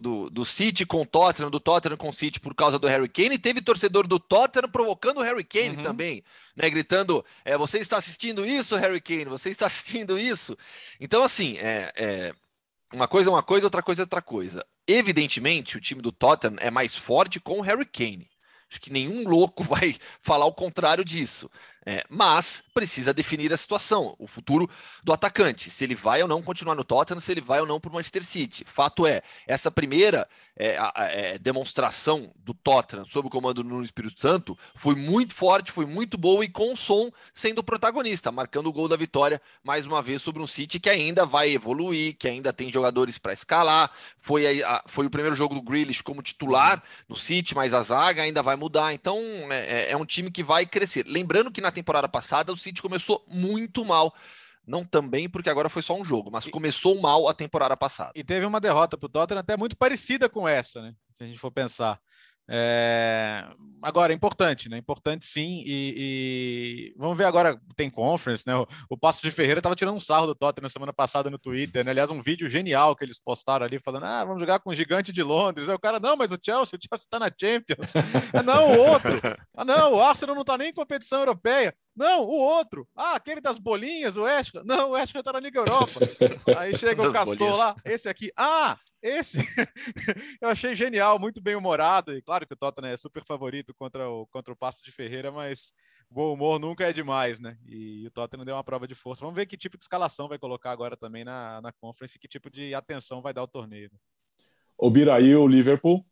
[0.00, 3.38] do, do, City com Tottenham, do Tottenham com City por causa do Harry Kane.
[3.38, 5.82] Teve torcedor do Tottenham provocando o Harry Kane uhum.
[5.82, 6.22] também,
[6.56, 9.26] né, gritando: é, Você está assistindo isso, Harry Kane?
[9.26, 10.56] Você está assistindo isso?
[11.00, 12.34] Então, assim, é, é,
[12.92, 14.64] uma coisa é uma coisa, outra coisa é outra coisa.
[14.86, 18.28] Evidentemente, o time do Tottenham é mais forte com o Harry Kane.
[18.70, 21.50] Acho que nenhum louco vai falar o contrário disso.
[21.86, 24.68] É, mas precisa definir a situação, o futuro
[25.02, 27.80] do atacante, se ele vai ou não continuar no Tottenham, se ele vai ou não
[27.80, 28.64] para o Manchester City.
[28.66, 34.20] Fato é, essa primeira é, é, demonstração do Tottenham sob o comando do Nuno Espírito
[34.20, 38.66] Santo foi muito forte, foi muito boa e com o som sendo o protagonista, marcando
[38.66, 42.26] o gol da vitória mais uma vez sobre um City que ainda vai evoluir, que
[42.26, 43.90] ainda tem jogadores para escalar.
[44.16, 48.22] Foi, a, foi o primeiro jogo do Grealish como titular no City, mas a zaga
[48.22, 48.92] ainda vai mudar.
[48.92, 49.18] Então
[49.50, 51.06] é, é, é um time que vai crescer.
[51.06, 54.14] Lembrando que na temporada passada o City começou muito mal.
[54.66, 58.12] Não também, porque agora foi só um jogo, mas começou mal a temporada passada.
[58.14, 60.94] E teve uma derrota para o Tottenham até muito parecida com essa, né?
[61.12, 61.98] Se a gente for pensar.
[62.48, 63.44] É...
[63.80, 64.76] Agora, é importante, né?
[64.76, 65.62] Importante sim.
[65.64, 68.56] E, e, vamos ver agora, tem conference, né?
[68.56, 71.84] O, o Passo de Ferreira estava tirando um sarro do Tottenham semana passada no Twitter,
[71.84, 71.92] né?
[71.92, 75.12] Aliás, um vídeo genial que eles postaram ali, falando: ah, vamos jogar com o gigante
[75.12, 75.68] de Londres.
[75.68, 77.92] Aí o cara, não, mas o Chelsea, o Chelsea está na Champions.
[78.34, 79.08] ah, não, o outro.
[79.56, 81.74] Ah, não, o Arsenal não está nem em competição europeia.
[81.98, 82.86] Não, o outro.
[82.94, 84.62] Ah, aquele das bolinhas, o Esca.
[84.64, 85.98] Não, o Esca tá na Liga Europa.
[86.56, 88.30] Aí chega o Castor lá, esse aqui.
[88.36, 89.38] Ah, esse.
[90.40, 92.14] eu achei genial, muito bem humorado.
[92.14, 95.32] E claro que o Tottenham é super favorito contra o, contra o Pasto de Ferreira,
[95.32, 95.72] mas
[96.08, 97.58] bom humor nunca é demais, né?
[97.66, 99.22] E o Tottenham deu uma prova de força.
[99.22, 102.28] Vamos ver que tipo de escalação vai colocar agora também na, na Conference e que
[102.28, 103.90] tipo de atenção vai dar ao torneio.
[104.78, 106.06] O Biraí, o Liverpool.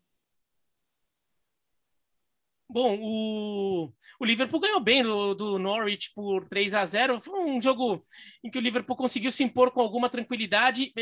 [2.69, 7.61] Bom, o o Liverpool ganhou bem do, do Norwich por 3 a 0 Foi um
[7.61, 8.03] jogo
[8.43, 10.93] em que o Liverpool conseguiu se impor com alguma tranquilidade.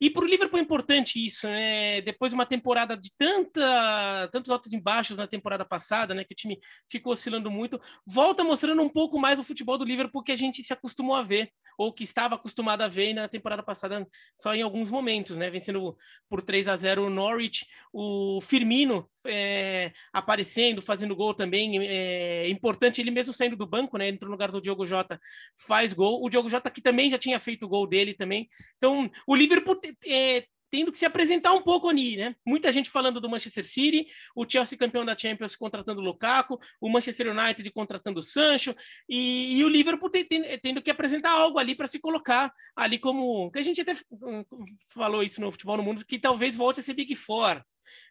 [0.00, 2.00] E para o Liverpool é importante isso, né?
[2.02, 6.24] Depois de uma temporada de tanta, tantos altos e baixos na temporada passada, né?
[6.24, 6.58] Que o time
[6.88, 10.62] ficou oscilando muito, volta mostrando um pouco mais o futebol do Liverpool que a gente
[10.62, 14.06] se acostumou a ver, ou que estava acostumado a ver na temporada passada,
[14.40, 15.50] só em alguns momentos, né?
[15.50, 15.96] Vencendo
[16.28, 21.78] por 3 a 0 o Norwich, o Firmino é, aparecendo, fazendo gol também.
[21.86, 24.08] É importante, ele mesmo saindo do banco, né?
[24.08, 25.20] Entrou no lugar do Diogo Jota,
[25.66, 26.22] faz gol.
[26.22, 28.48] O Diogo Jota que também já tinha feito o gol dele também.
[28.76, 32.34] Então, o Liverpool é, tendo que se apresentar um pouco ali, né?
[32.44, 36.90] Muita gente falando do Manchester City, o Chelsea campeão da Champions contratando o Lukaku, o
[36.90, 38.74] Manchester United contratando o Sancho,
[39.08, 43.52] e, e o Liverpool tendo que apresentar algo ali para se colocar ali como.
[43.52, 44.44] que a gente até hum,
[44.88, 47.62] falou isso no futebol no mundo, que talvez volte a ser Big Four.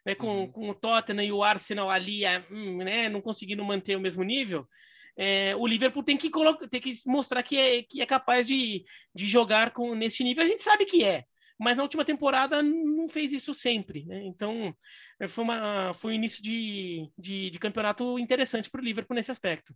[0.06, 0.52] Né, com, uhum.
[0.52, 4.66] com o Tottenham e o Arsenal ali, hum, né, não conseguindo manter o mesmo nível,
[5.16, 8.84] é, o Liverpool tem que, colocar, tem que mostrar que é, que é capaz de,
[9.14, 10.42] de jogar com, nesse nível.
[10.42, 11.24] A gente sabe que é,
[11.58, 14.04] mas na última temporada não fez isso sempre.
[14.04, 14.24] Né?
[14.24, 14.74] Então,
[15.20, 19.30] é, foi, uma, foi um início de, de, de campeonato interessante para o Liverpool nesse
[19.30, 19.74] aspecto.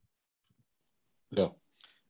[1.33, 1.55] Yeah.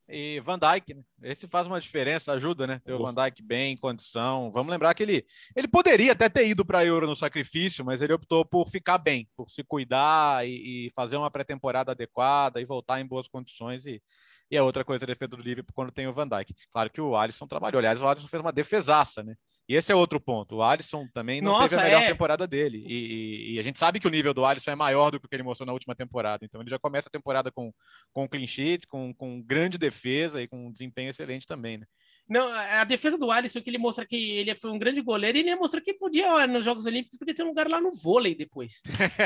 [0.09, 1.03] E Van Dijk, né?
[1.21, 2.81] Esse faz uma diferença, ajuda, né?
[2.83, 4.51] Ter o Van Dijk bem em condição.
[4.51, 8.01] Vamos lembrar que ele, ele poderia até ter ido para a Euro no sacrifício, mas
[8.01, 12.65] ele optou por ficar bem, por se cuidar e, e fazer uma pré-temporada adequada e
[12.65, 13.85] voltar em boas condições.
[13.85, 14.01] E,
[14.49, 16.55] e é outra coisa a defesa do Liverpool quando tem o Van Dijk.
[16.71, 17.77] Claro que o Alisson trabalhou.
[17.79, 19.35] Aliás, o Alisson fez uma defesaça, né?
[19.69, 20.55] E esse é outro ponto.
[20.55, 22.07] O Alisson também não Nossa, teve a melhor é...
[22.07, 22.83] temporada dele.
[22.87, 25.27] E, e, e, a gente sabe que o nível do Alisson é maior do que
[25.27, 26.43] o que ele mostrou na última temporada.
[26.43, 27.71] Então ele já começa a temporada com,
[28.11, 31.85] com clean sheet, com, com grande defesa e com um desempenho excelente também, né?
[32.29, 35.41] Não, a defesa do Alisson, que ele mostra que ele foi um grande goleiro, e
[35.41, 38.35] ele mostrou que podia, ó, nos Jogos Olímpicos, podia ter um lugar lá no vôlei
[38.35, 38.83] depois.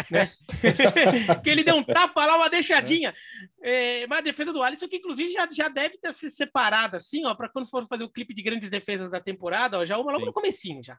[0.09, 0.25] né?
[1.43, 3.13] que ele deu um tapa lá, uma deixadinha.
[3.61, 7.25] É, mas a defesa do Alisson, que inclusive já, já deve ter se separado, assim,
[7.25, 10.11] ó, para quando for fazer o clipe de grandes defesas da temporada, ó, já uma
[10.11, 10.27] logo Sim.
[10.27, 10.97] no comecinho já.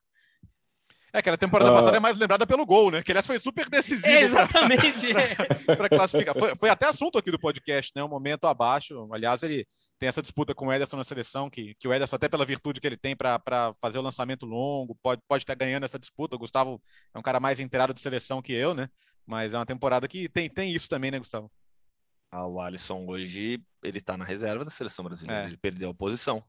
[1.14, 1.74] É, que a temporada uh...
[1.76, 3.00] passada é mais lembrada pelo gol, né?
[3.00, 4.08] Que aliás foi super decisivo.
[4.08, 5.14] É, exatamente.
[5.64, 6.36] Para classificar.
[6.36, 8.02] Foi, foi, até assunto aqui do podcast, né?
[8.02, 9.08] Um momento abaixo.
[9.12, 9.64] Aliás, ele
[9.96, 12.80] tem essa disputa com o Ederson na seleção, que, que o Ederson, até pela virtude
[12.80, 13.40] que ele tem para
[13.80, 16.34] fazer o lançamento longo, pode, pode estar ganhando essa disputa.
[16.34, 16.82] O Gustavo
[17.14, 18.88] é um cara mais inteirado de seleção que eu, né?
[19.24, 21.48] Mas é uma temporada que tem, tem isso também, né, Gustavo?
[22.28, 25.46] Ah, o Alisson hoje ele está na reserva da seleção brasileira, é.
[25.46, 26.42] ele perdeu a posição.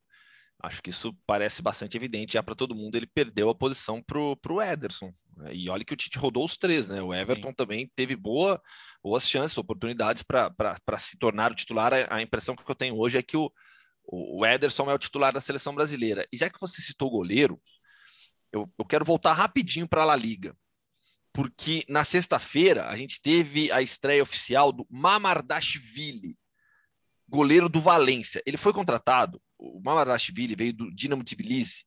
[0.61, 2.95] Acho que isso parece bastante evidente já para todo mundo.
[2.95, 5.11] Ele perdeu a posição para o Ederson.
[5.51, 7.01] E olha que o Tite rodou os três, né?
[7.01, 7.55] O Everton Sim.
[7.55, 8.61] também teve boa,
[9.03, 11.93] boas chances, oportunidades para se tornar o titular.
[11.93, 13.51] A, a, impressão que eu tenho hoje é que o,
[14.07, 16.25] o Ederson é o titular da seleção brasileira.
[16.31, 17.61] E já que você citou o goleiro,
[18.51, 20.55] eu, eu quero voltar rapidinho para a La Liga.
[21.33, 26.37] Porque na sexta-feira a gente teve a estreia oficial do Mamardashvili,
[27.27, 28.41] goleiro do Valência.
[28.45, 31.85] Ele foi contratado o Mamarashvili veio do Dinamo Tbilisi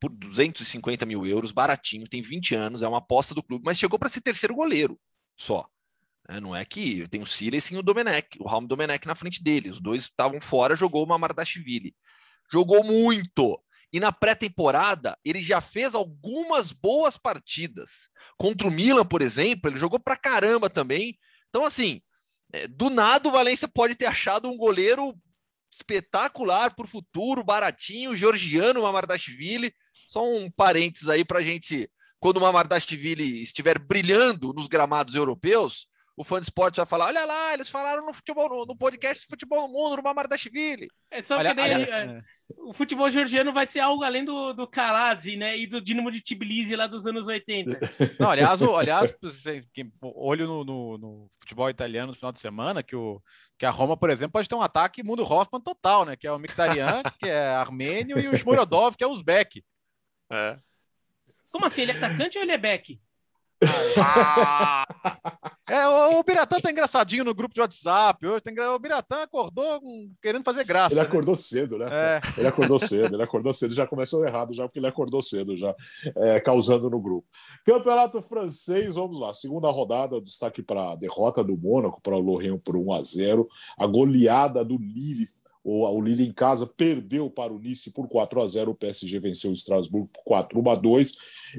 [0.00, 3.98] por 250 mil euros, baratinho, tem 20 anos, é uma aposta do clube, mas chegou
[3.98, 4.98] para ser terceiro goleiro
[5.36, 5.68] só.
[6.28, 9.42] É, não é que tem o Silas e o Domenech, o Raul Domenech na frente
[9.42, 9.70] dele.
[9.70, 11.96] Os dois estavam fora, jogou o Mamardashvili.
[12.52, 13.58] Jogou muito.
[13.90, 18.10] E na pré-temporada, ele já fez algumas boas partidas.
[18.36, 21.18] Contra o Milan, por exemplo, ele jogou pra caramba também.
[21.48, 22.02] Então, assim,
[22.52, 25.14] É, do nada, o Valência pode ter achado um goleiro
[25.70, 29.72] espetacular para o futuro, baratinho, georgiano, Mamardashvili.
[29.92, 35.86] Só um parênteses aí para a gente, quando o Mamardashvili estiver brilhando nos gramados europeus,
[36.16, 39.22] o fã de esporte vai falar: olha lá, eles falaram no futebol, no, no podcast
[39.22, 40.88] de futebol no mundo, no Mamardashvili.
[41.10, 42.22] É só olha, daí, olha, é,
[42.56, 45.56] o futebol georgiano vai ser algo além do, do Kaladze, né?
[45.58, 47.78] E do Dinamo de Tbilisi lá dos anos 80.
[48.18, 49.14] Não, aliás, o, aliás
[50.02, 53.22] olho no, no, no, futebol italiano no final de semana, que, o,
[53.58, 56.16] que a Roma, por exemplo, pode ter um ataque mundo Hoffman total, né?
[56.16, 59.62] Que é o Mkhitaryan, que é armênio, e o Smorodov, que é uzbek.
[60.30, 60.58] É.
[61.52, 61.82] Como assim?
[61.82, 63.00] Ele é atacante ou ele é back?
[63.98, 64.86] Ah!
[65.68, 68.26] É, o, o Biratã tá engraçadinho no grupo de WhatsApp.
[68.26, 69.80] Hoje tem, o Biratã acordou
[70.22, 70.94] querendo fazer graça.
[70.94, 71.06] Ele né?
[71.06, 71.86] acordou cedo, né?
[71.90, 72.20] É.
[72.38, 75.76] Ele acordou cedo, ele acordou cedo, já começou errado, já porque ele acordou cedo, já
[76.16, 77.28] é, causando no grupo.
[77.66, 79.34] Campeonato francês, vamos lá.
[79.34, 83.46] Segunda rodada, destaque para a derrota do Mônaco para o Lorient por 1 a 0
[83.76, 85.26] a goleada do Lille
[85.70, 88.70] o, Lille em casa perdeu para o Nice por 4 a 0.
[88.70, 91.14] O PSG venceu o Strasbourg por 4 a 2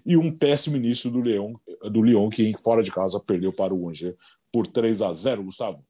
[0.05, 1.53] e um péssimo início do Lyon,
[1.91, 4.15] do Lyon que fora de casa perdeu para o Angers
[4.51, 5.85] por 3 a 0, Gustavo.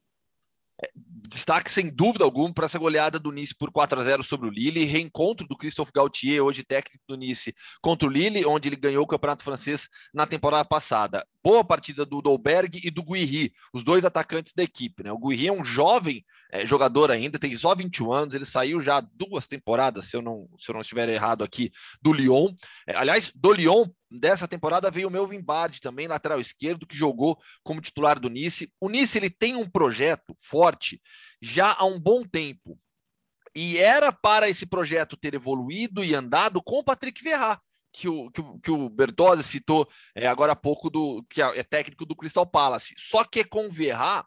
[1.28, 4.50] Destaque sem dúvida alguma para essa goleada do Nice por 4 a 0 sobre o
[4.50, 9.04] Lille, reencontro do Christophe Gaultier, hoje técnico do Nice, contra o Lille, onde ele ganhou
[9.04, 11.24] o Campeonato Francês na temporada passada.
[11.42, 15.04] Boa partida do Dolberg e do Guiri, os dois atacantes da equipe.
[15.04, 15.12] Né?
[15.12, 19.00] O Guiri é um jovem é, jogador ainda, tem só 21 anos, ele saiu já
[19.00, 21.70] duas temporadas, se eu não, se eu não estiver errado aqui,
[22.02, 22.52] do Lyon.
[22.86, 27.38] É, aliás, do Lyon, dessa temporada veio o Melvin Bard também, lateral esquerdo, que jogou
[27.62, 28.72] como titular do Nice.
[28.80, 31.00] O Nice ele tem um projeto forte
[31.40, 32.78] já há um bom tempo.
[33.54, 37.60] E era para esse projeto ter evoluído e andado com o Patrick Verrat,
[37.92, 41.58] que o, que o, que o Bertozzi citou é, agora há pouco, do, que é,
[41.58, 42.94] é técnico do Crystal Palace.
[42.96, 44.24] Só que com o Verrat,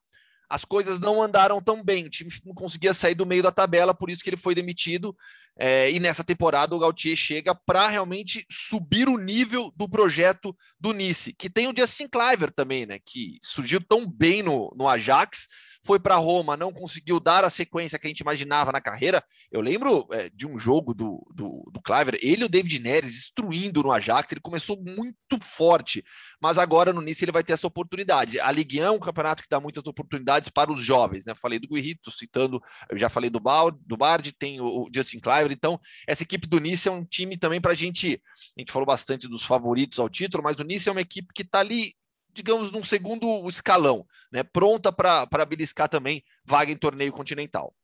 [0.50, 3.94] as coisas não andaram tão bem, o time não conseguia sair do meio da tabela,
[3.94, 5.16] por isso que ele foi demitido.
[5.58, 10.94] É, e nessa temporada o Gautier chega para realmente subir o nível do projeto do
[10.94, 13.00] Nice, que tem o Justin Cliver também, né?
[13.04, 15.48] Que surgiu tão bem no, no Ajax
[15.86, 19.24] foi para Roma, não conseguiu dar a sequência que a gente imaginava na carreira.
[19.52, 23.12] Eu lembro é, de um jogo do, do, do Cliver, ele e o David Neres
[23.12, 26.04] destruindo no Ajax, ele começou muito forte,
[26.42, 28.40] mas agora no Nice ele vai ter essa oportunidade.
[28.40, 31.34] A Ligue 1 é um campeonato que dá muitas oportunidades para os jovens, né?
[31.36, 35.20] Falei do Guirito, citando, eu já falei do, Bald, do Bard, tem o, o Justin
[35.20, 38.22] Cliver, então essa equipe do Nice é um time também para a gente,
[38.58, 41.42] a gente falou bastante dos favoritos ao título, mas o Nice é uma equipe que
[41.42, 41.94] está ali
[42.34, 44.44] digamos, num segundo escalão, né?
[44.44, 47.76] Pronta para beliscar também vaga em torneio continental.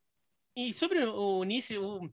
[0.55, 2.09] E sobre o Nice, o...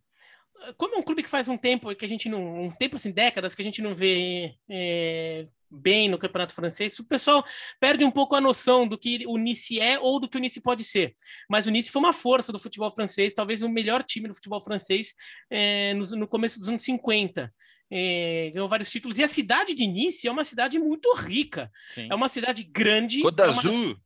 [0.77, 3.11] como é um clube que faz um tempo que a gente não, um tempo assim,
[3.11, 7.45] décadas que a gente não vê é, bem no campeonato francês, o pessoal
[7.81, 10.61] perde um pouco a noção do que o Nice é ou do que o Nice
[10.61, 11.15] pode ser.
[11.49, 14.63] Mas o Nice foi uma força do futebol francês, talvez o melhor time do futebol
[14.63, 15.15] francês
[15.51, 17.53] é, no, no começo dos anos 50
[17.91, 19.19] é, ganhou vários títulos.
[19.19, 21.71] E a cidade de Nice é uma cidade muito rica.
[21.95, 22.09] Sim.
[22.11, 23.23] É uma cidade grande.
[23.23, 23.97] Côte d'Azur.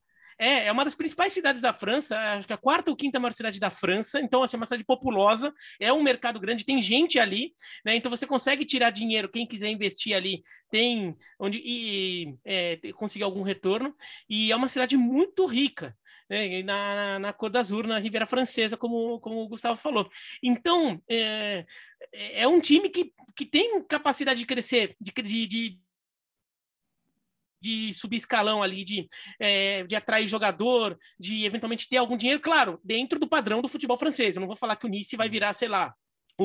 [0.41, 3.35] É, é uma das principais cidades da França, acho que a quarta ou quinta maior
[3.35, 4.23] cidade da França.
[4.23, 7.53] Então, assim, é uma cidade populosa, é um mercado grande, tem gente ali,
[7.85, 7.95] né?
[7.95, 13.43] Então você consegue tirar dinheiro, quem quiser investir ali tem onde e é, conseguir algum
[13.43, 13.95] retorno.
[14.31, 15.95] E é uma cidade muito rica.
[16.31, 20.09] Né, na, na, na Côte d'Azur, na Riviera Francesa, como, como o Gustavo falou.
[20.41, 21.67] Então, é,
[22.13, 25.81] é um time que, que tem capacidade de crescer, de, de, de
[27.63, 29.09] de subir escalão ali, de,
[29.39, 33.99] é, de atrair jogador, de eventualmente ter algum dinheiro, claro, dentro do padrão do futebol
[33.99, 34.35] francês.
[34.35, 35.95] Eu não vou falar que o Nice vai virar, sei lá,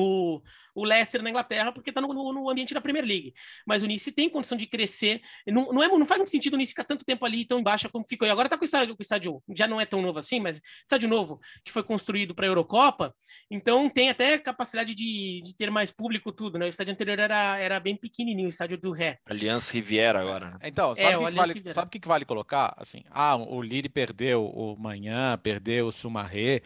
[0.00, 0.42] o,
[0.74, 3.34] o Leicester na Inglaterra, porque está no, no, no, ambiente da Premier League.
[3.66, 5.22] Mas o Nice tem condição de crescer.
[5.46, 7.88] Não, não, é, não faz muito sentido o Nice ficar tanto tempo ali tão embaixo
[7.88, 8.28] como ficou.
[8.28, 10.38] E agora está com o estádio, com o estádio, já não é tão novo assim,
[10.38, 13.14] mas estádio novo que foi construído para a Eurocopa,
[13.50, 16.58] então tem até capacidade de, de ter mais público, tudo.
[16.58, 16.66] Né?
[16.66, 19.18] O estádio anterior era, era bem pequenininho, o estádio do Ré.
[19.24, 20.50] Aliança Riviera agora.
[20.50, 20.58] Né?
[20.64, 22.74] Então, sabe é, o que, que vale, sabe que, que vale colocar?
[22.76, 26.60] Assim, ah, o Lille perdeu o Manhã, perdeu o Sumaré.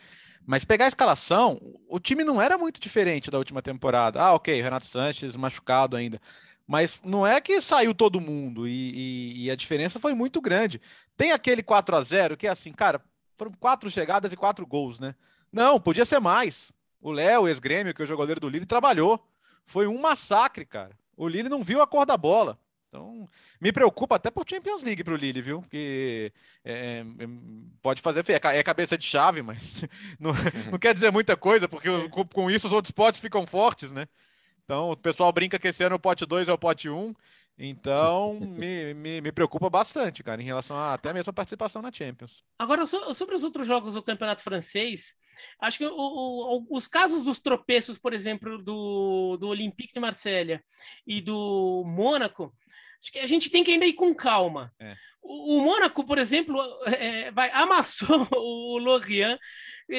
[0.47, 4.21] Mas pegar a escalação, o time não era muito diferente da última temporada.
[4.21, 6.21] Ah, ok, Renato Sanches machucado ainda.
[6.67, 10.81] Mas não é que saiu todo mundo e, e, e a diferença foi muito grande.
[11.17, 13.03] Tem aquele 4 a 0 que é assim, cara,
[13.37, 15.15] foram quatro chegadas e quatro gols, né?
[15.53, 16.71] Não, podia ser mais.
[17.01, 19.25] O Léo, ex-grêmio, que é o jogador do Lille, trabalhou.
[19.65, 20.97] Foi um massacre, cara.
[21.17, 22.59] O Lille não viu a cor da bola.
[22.91, 23.29] Então,
[23.61, 25.61] me preocupa até por Champions League para o Lille, viu?
[25.61, 26.33] Porque
[26.65, 27.29] é, é,
[27.81, 28.41] pode fazer feio.
[28.43, 29.85] É cabeça de chave, mas
[30.19, 30.33] não,
[30.73, 34.09] não quer dizer muita coisa, porque com, com, isso os outros potes ficam fortes, né?
[34.65, 36.99] Então, o pessoal brinca que esse ano o pote 2 é o pote 1.
[36.99, 37.15] Um,
[37.57, 41.93] Então, me, me, me, preocupa bastante, cara, em relação a até mesmo a participação na
[41.93, 42.43] Champions.
[42.59, 45.15] Agora, sobre os outros jogos do Campeonato Francês,
[45.61, 50.65] acho que o, o, os casos dos tropeços, por exemplo, do, do Olympique de Marselha
[51.07, 52.53] e do Mônaco,
[53.01, 54.73] acho que a gente tem que ainda ir com calma.
[54.79, 54.97] É.
[55.23, 59.39] O, o Mônaco, por exemplo, é, vai, amassou o Lorient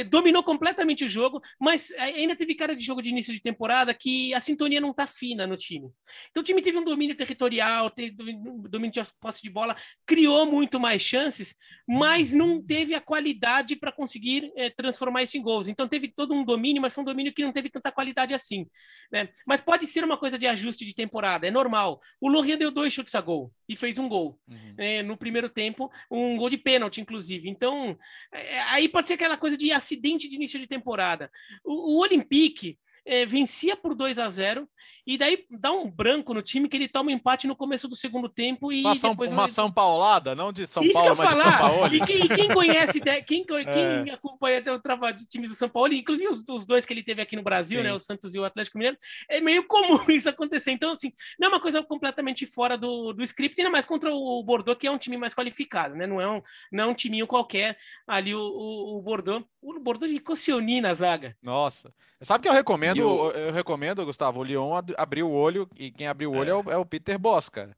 [0.09, 4.33] dominou completamente o jogo, mas ainda teve cara de jogo de início de temporada que
[4.33, 5.89] a sintonia não está fina no time.
[6.29, 9.75] Então o time teve um domínio territorial, teve domínio de posse de bola,
[10.05, 11.55] criou muito mais chances,
[11.87, 15.67] mas não teve a qualidade para conseguir é, transformar isso em gols.
[15.67, 18.65] Então teve todo um domínio, mas foi um domínio que não teve tanta qualidade assim.
[19.11, 19.29] Né?
[19.45, 21.99] Mas pode ser uma coisa de ajuste de temporada, é normal.
[22.19, 24.73] O Lorient deu dois chutes a gol e fez um gol uhum.
[24.77, 27.49] é, no primeiro tempo, um gol de pênalti, inclusive.
[27.49, 27.97] Então
[28.33, 31.31] é, aí pode ser aquela coisa de acidente de início de temporada.
[31.63, 34.67] O, o Olympique é, vencia por 2 a 0
[35.05, 37.95] e daí dá um branco no time que ele toma um empate no começo do
[37.95, 41.43] segundo tempo e uma depois uma São Paulada, não de São Isso Paulo, mas falar.
[41.43, 41.95] de São Paulo.
[41.95, 44.13] E quem, e quem conhece, quem, quem é.
[44.13, 47.21] acompanha o trabalho de times do São Paulo, inclusive os, os, dois que ele teve
[47.21, 47.83] aqui no Brasil, Sim.
[47.83, 48.97] né, o Santos e o Atlético Mineiro,
[49.27, 50.71] é meio comum isso acontecer.
[50.71, 54.43] Então, assim, não é uma coisa completamente fora do, do script, ainda mais contra o
[54.43, 56.05] Bordeaux, que é um time mais qualificado, né?
[56.05, 56.41] Não é um,
[56.71, 57.75] não é um timinho qualquer
[58.05, 59.45] ali o, o, o Bordeaux.
[59.61, 61.35] O Bordeaux de Cossioni na zaga.
[61.41, 61.93] Nossa.
[62.23, 63.31] Sabe que eu recomendo, eu...
[63.31, 66.55] eu recomendo, Gustavo, o Lyon abriu o olho e quem abriu o olho é, é
[66.55, 67.75] o, é o, Peter Boss, cara.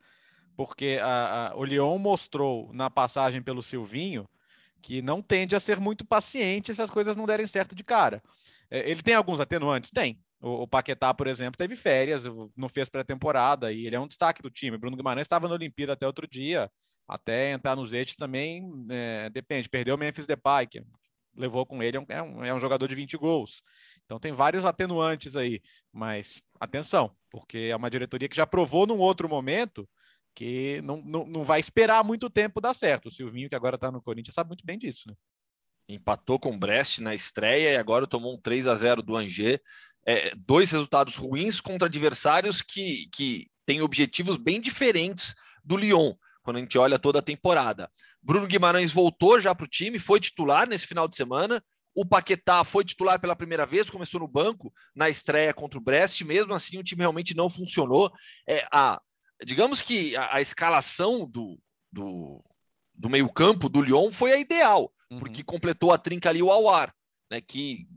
[0.55, 4.27] Porque a, a, o Lyon mostrou na passagem pelo Silvinho
[4.81, 8.21] que não tende a ser muito paciente se as coisas não derem certo de cara.
[8.69, 9.89] É, ele tem alguns atenuantes?
[9.91, 10.19] Tem.
[10.41, 14.41] O, o Paquetá, por exemplo, teve férias, não fez pré-temporada e ele é um destaque
[14.41, 14.77] do time.
[14.77, 16.69] Bruno Guimarães estava na Olimpíada até outro dia,
[17.07, 19.69] até entrar nos Eixos também é, depende.
[19.69, 20.83] Perdeu o Memphis Depay, que
[21.35, 23.63] levou com ele, é um, é um jogador de 20 gols.
[24.13, 25.59] Então tem vários atenuantes aí,
[25.91, 29.89] mas atenção, porque é uma diretoria que já provou num outro momento
[30.35, 33.07] que não, não, não vai esperar muito tempo dar certo.
[33.07, 35.15] O Silvinho, que agora está no Corinthians, sabe muito bem disso, né?
[35.89, 39.57] Empatou com o Brest na estreia e agora tomou um 3 a 0 do Angers.
[40.05, 45.33] É, dois resultados ruins contra adversários que, que têm objetivos bem diferentes
[45.63, 47.89] do Lyon, quando a gente olha toda a temporada.
[48.21, 51.63] Bruno Guimarães voltou já para o time, foi titular nesse final de semana,
[51.95, 56.21] o Paquetá foi titular pela primeira vez, começou no banco na estreia contra o Brest.
[56.21, 58.11] Mesmo assim, o time realmente não funcionou.
[58.47, 59.01] É, a,
[59.45, 61.59] digamos que a, a escalação do,
[61.91, 62.43] do,
[62.93, 65.19] do meio-campo do Lyon foi a ideal, uhum.
[65.19, 66.93] porque completou a trinca ali o Awar,
[67.29, 67.87] né, que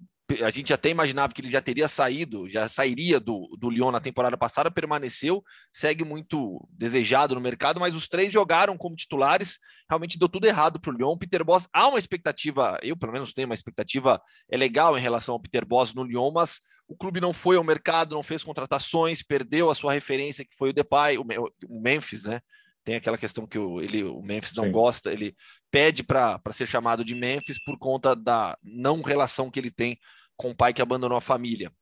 [0.43, 4.01] a gente até imaginava que ele já teria saído, já sairia do, do Lyon na
[4.01, 9.59] temporada passada, permaneceu, segue muito desejado no mercado, mas os três jogaram como titulares,
[9.89, 11.17] realmente deu tudo errado para o Lyon.
[11.17, 14.21] Peter Boss, há uma expectativa, eu pelo menos tenho uma expectativa
[14.51, 17.65] é legal em relação ao Peter Boss no Lyon, mas o clube não foi ao
[17.65, 21.25] mercado, não fez contratações, perdeu a sua referência, que foi o Depay, o,
[21.69, 22.41] o Memphis, né?
[22.85, 24.71] Tem aquela questão que o, ele, o Memphis não Sim.
[24.71, 25.37] gosta, ele
[25.73, 29.99] pede para ser chamado de Memphis por conta da não relação que ele tem
[30.37, 31.73] com o pai que abandonou a família.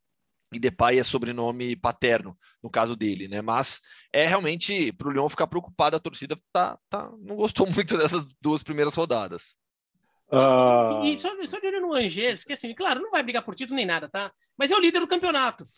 [0.53, 3.43] E Depay é sobrenome paterno, no caso dele, né?
[3.43, 3.81] Mas
[4.13, 8.25] é realmente para o Leão ficar preocupado, a torcida tá, tá, não gostou muito dessas
[8.41, 9.57] duas primeiras rodadas.
[10.29, 11.05] Uh...
[11.05, 13.77] E, só, só de olho no Angers, que assim, claro, não vai brigar por título
[13.77, 14.33] nem nada, tá?
[14.57, 15.69] Mas é o líder do campeonato.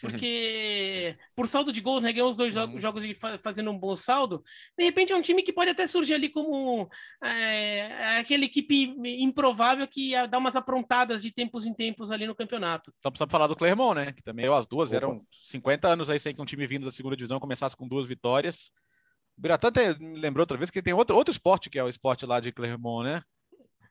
[0.00, 2.78] Porque por saldo de gols, né, ganhou os dois uhum.
[2.78, 4.42] jogos e fazendo um bom saldo.
[4.76, 6.88] De repente é um time que pode até surgir ali como
[7.22, 12.34] é, aquela equipe improvável que ia dar umas aprontadas de tempos em tempos ali no
[12.34, 12.92] campeonato.
[12.98, 14.12] Então precisamos falar do Clermont, né?
[14.12, 14.96] Que também as duas Opa.
[14.96, 18.06] eram 50 anos aí sem que um time vindo da segunda divisão começasse com duas
[18.06, 18.70] vitórias.
[19.36, 19.70] O Biratã
[20.00, 22.52] me lembrou outra vez que tem outro, outro esporte que é o esporte lá de
[22.52, 23.22] Clermont, né?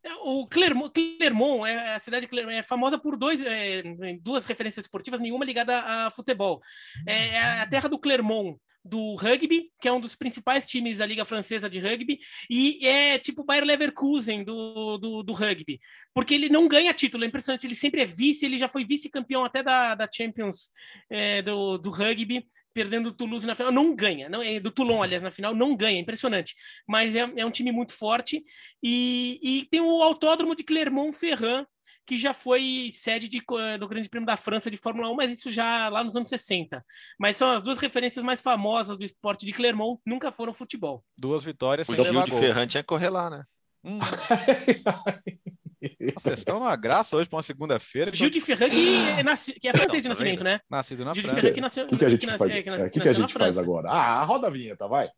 [0.05, 3.81] É, o Clermont, Clermont é, a cidade de Clermont é famosa por dois, é,
[4.21, 6.61] duas referências esportivas, nenhuma ligada a, futebol.
[7.07, 11.07] É, é a terra do Clermont, do rugby, que é um dos principais times da
[11.07, 15.79] Liga Francesa de rugby, e é tipo o Bayer Leverkusen do, do, do, rugby,
[16.13, 19.43] porque ele não ganha título, é impressionante, ele sempre é vice, ele já foi vice-campeão
[19.43, 20.69] até da, da Champions
[21.09, 22.45] é, do, do rugby,
[22.75, 25.77] perdendo o Toulouse na final, não ganha, não é do Toulon, aliás, na final, não
[25.77, 26.53] ganha, impressionante.
[26.85, 28.43] Mas é, é um time muito forte
[28.83, 31.65] e, e tem o Autódromo de Clermont-Ferrand,
[32.05, 33.41] que já foi sede de,
[33.79, 36.85] do Grande Prêmio da França de Fórmula 1, mas isso já lá nos anos 60.
[37.17, 41.01] Mas são as duas referências mais famosas do esporte de Clermont, nunca foram futebol.
[41.17, 41.87] Duas vitórias.
[41.87, 43.43] O Gil de Ferrand tinha que correr lá, né?
[43.87, 43.99] Hum.
[46.15, 48.13] Vocês estão uma graça hoje para uma segunda-feira.
[48.13, 49.53] Gil de Ferran, que é, nasci...
[49.53, 50.59] que é francês de nascimento, né?
[50.69, 51.51] Nascido na Gil França.
[51.51, 51.85] que nasceu...
[51.85, 53.89] O que, que a gente, faz, é, que, que, que a gente faz agora?
[53.89, 55.09] Ah, roda a vinheta, vai.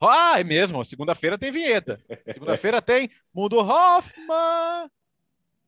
[0.00, 0.84] Ah, é mesmo.
[0.84, 2.00] Segunda-feira tem vinheta.
[2.32, 4.90] Segunda-feira tem Mundo Hoffman.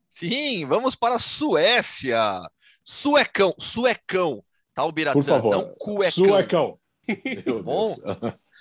[0.09, 2.41] Sim, vamos para a Suécia.
[2.83, 4.43] Suecão, suecão.
[4.75, 5.51] Tá o Biratã, Por favor.
[5.55, 6.11] não cuecão.
[6.11, 6.79] Suecão.
[7.47, 7.93] Meu Bom,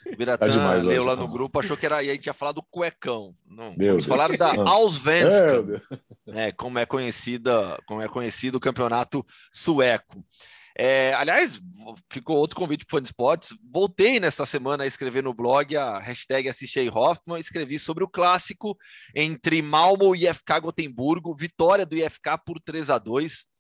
[0.06, 2.04] o Biratã tá leu lá no grupo, achou que era.
[2.04, 3.36] E aí tinha falado do cuecão.
[3.46, 4.06] Não, Meu vamos Deus.
[4.06, 5.82] falar da Allsvenskan,
[6.28, 10.24] é, como é conhecida, como é conhecido o campeonato sueco.
[10.78, 11.60] É, aliás,
[12.10, 13.54] ficou outro convite para o Spots.
[13.72, 17.40] Voltei nessa semana a escrever no blog a hashtag Assistei Hoffman.
[17.40, 18.78] Escrevi sobre o clássico
[19.14, 23.51] entre Malmo e IFK Gotemburgo, vitória do IFK por 3 a 2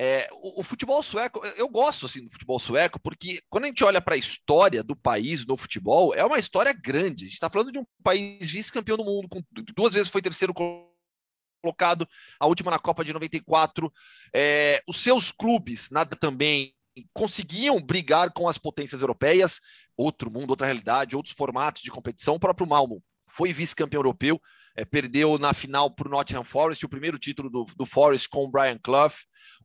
[0.00, 3.82] é, o, o, futebol sueco, eu gosto assim do futebol sueco, porque quando a gente
[3.82, 7.24] olha para a história do país no futebol, é uma história grande.
[7.24, 9.42] A gente está falando de um país vice-campeão do mundo, com,
[9.74, 13.92] duas vezes foi terceiro colocado, a última na Copa de 94.
[14.32, 16.72] É, os seus clubes, nada também,
[17.12, 19.60] conseguiam brigar com as potências europeias,
[19.96, 22.36] outro mundo, outra realidade, outros formatos de competição.
[22.36, 24.40] O próprio Malmo foi vice-campeão europeu,
[24.78, 28.44] é, perdeu na final para o Nottingham Forest, o primeiro título do, do Forest com
[28.44, 29.12] o Brian Clough.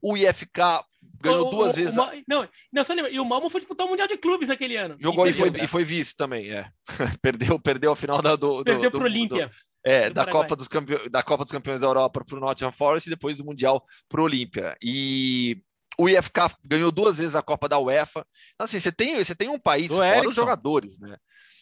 [0.01, 0.82] O IFK
[1.22, 1.95] ganhou o, duas o, vezes.
[1.95, 4.76] O, não, não, só lembra, e o Malmo foi disputar o Mundial de Clubes naquele
[4.76, 4.97] ano.
[4.99, 6.68] Jogou e, e foi, e foi vice também, é.
[7.22, 8.64] perdeu, perdeu a final da, do.
[8.64, 9.51] Perdeu para o Olímpia.
[9.86, 11.09] É, da Copa, dos Campe...
[11.09, 14.22] da Copa dos Campeões da Europa para o Nottingham Forest e depois do Mundial para
[14.22, 14.76] o Olímpia.
[14.82, 15.61] E
[15.99, 18.26] o IFK ganhou duas vezes a Copa da UEFA.
[18.57, 20.30] Assim, você tem, você tem um país do fora Erickson.
[20.30, 21.18] os jogadores, né?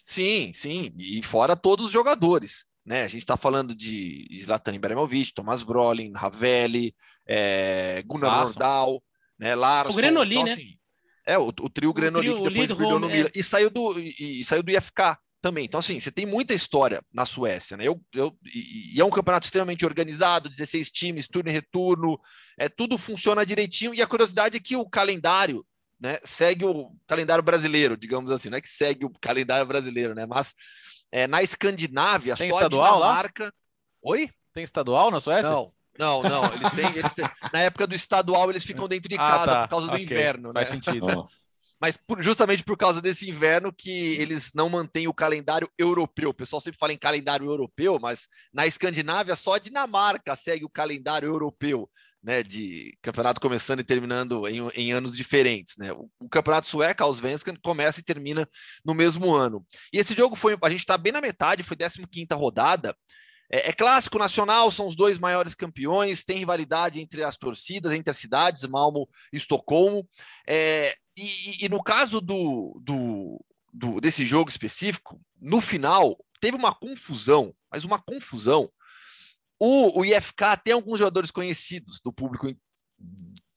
[0.06, 2.66] Sim, sim, e fora todos os jogadores.
[2.86, 3.04] Né?
[3.04, 6.96] A gente está falando de Zlatan Ibrahimovic, Thomas Brolin, Ravelli,
[7.28, 8.46] é, Gunnar.
[8.46, 9.04] Nordal,
[9.38, 9.56] né?
[9.56, 9.94] Larson.
[9.94, 10.52] O Grenoli, então, né?
[10.54, 10.78] Assim,
[11.26, 13.28] é, o, o trio o Grenoli que depois brilhou no Milan.
[13.28, 13.40] É.
[13.40, 15.66] E saiu do, e, e, saiu do IFK também.
[15.66, 17.88] Então, assim, você tem muita história na Suécia, né?
[17.88, 22.20] Eu, eu, e, e é um campeonato extremamente organizado, 16 times, turno e retorno,
[22.58, 23.94] é, tudo funciona direitinho.
[23.94, 25.66] E a curiosidade é que o calendário
[26.00, 30.26] né, segue o calendário brasileiro, digamos assim, não é que segue o calendário brasileiro, né?
[30.26, 30.54] Mas
[31.12, 33.44] é, na Escandinávia, Tem só estadual a Dinamarca.
[33.46, 33.52] Lá?
[34.04, 34.30] Oi?
[34.54, 35.50] Tem estadual na Suécia?
[35.50, 36.46] Não, não, não.
[36.54, 37.30] Eles têm, eles têm...
[37.54, 39.62] Na época do estadual, eles ficam dentro de ah, casa ah, tá.
[39.64, 40.04] por causa do okay.
[40.04, 40.52] inverno.
[40.54, 40.76] Faz né?
[40.76, 41.28] sentido.
[41.80, 46.30] Mas por, justamente por causa desse inverno que eles não mantêm o calendário europeu.
[46.30, 50.70] O pessoal sempre fala em calendário europeu, mas na Escandinávia só a Dinamarca segue o
[50.70, 51.90] calendário europeu
[52.24, 55.76] né, de campeonato começando e terminando em, em anos diferentes.
[55.78, 55.92] Né?
[55.92, 58.48] O, o campeonato sueco, Allsvenskan, começa e termina
[58.86, 59.66] no mesmo ano.
[59.92, 62.96] E esse jogo foi, a gente está bem na metade, foi 15 rodada.
[63.52, 68.10] É, é, clássico nacional, são os dois maiores campeões, tem rivalidade entre as torcidas, entre
[68.10, 70.08] as cidades, Malmo e Estocolmo.
[70.48, 73.44] É, e, e, no caso do, do,
[73.74, 78.72] do, desse jogo específico, no final, teve uma confusão, mas uma confusão,
[79.64, 82.52] o, o IFK tem alguns jogadores conhecidos do público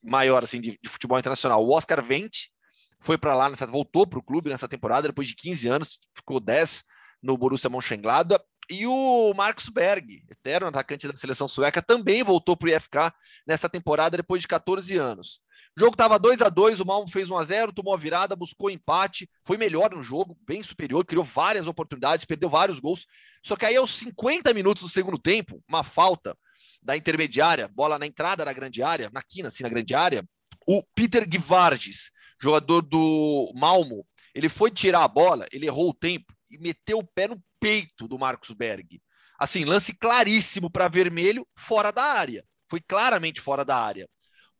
[0.03, 1.65] maior assim de, de futebol internacional.
[1.65, 2.51] O Oscar Vente
[2.99, 6.39] foi para lá, nessa, voltou para o clube nessa temporada, depois de 15 anos, ficou
[6.39, 6.83] 10
[7.23, 8.43] no Borussia Mönchengladbach.
[8.69, 13.11] E o Marcos Berg, eterno atacante da seleção sueca, também voltou para o IFK
[13.47, 15.39] nessa temporada depois de 14 anos.
[15.77, 18.33] O jogo estava 2 a 2 o Malmo fez 1 a 0 tomou a virada,
[18.33, 23.05] buscou empate, foi melhor no jogo, bem superior, criou várias oportunidades, perdeu vários gols.
[23.43, 26.37] Só que aí, aos 50 minutos do segundo tempo, uma falta
[26.81, 30.25] da intermediária, bola na entrada da grande área, na quina, assim, na grande área,
[30.65, 32.09] o Peter Givarges,
[32.41, 37.05] jogador do Malmo, ele foi tirar a bola, ele errou o tempo e meteu o
[37.05, 39.01] pé no peito do Marcos Berg.
[39.37, 42.45] Assim, lance claríssimo para vermelho, fora da área.
[42.69, 44.07] Foi claramente fora da área.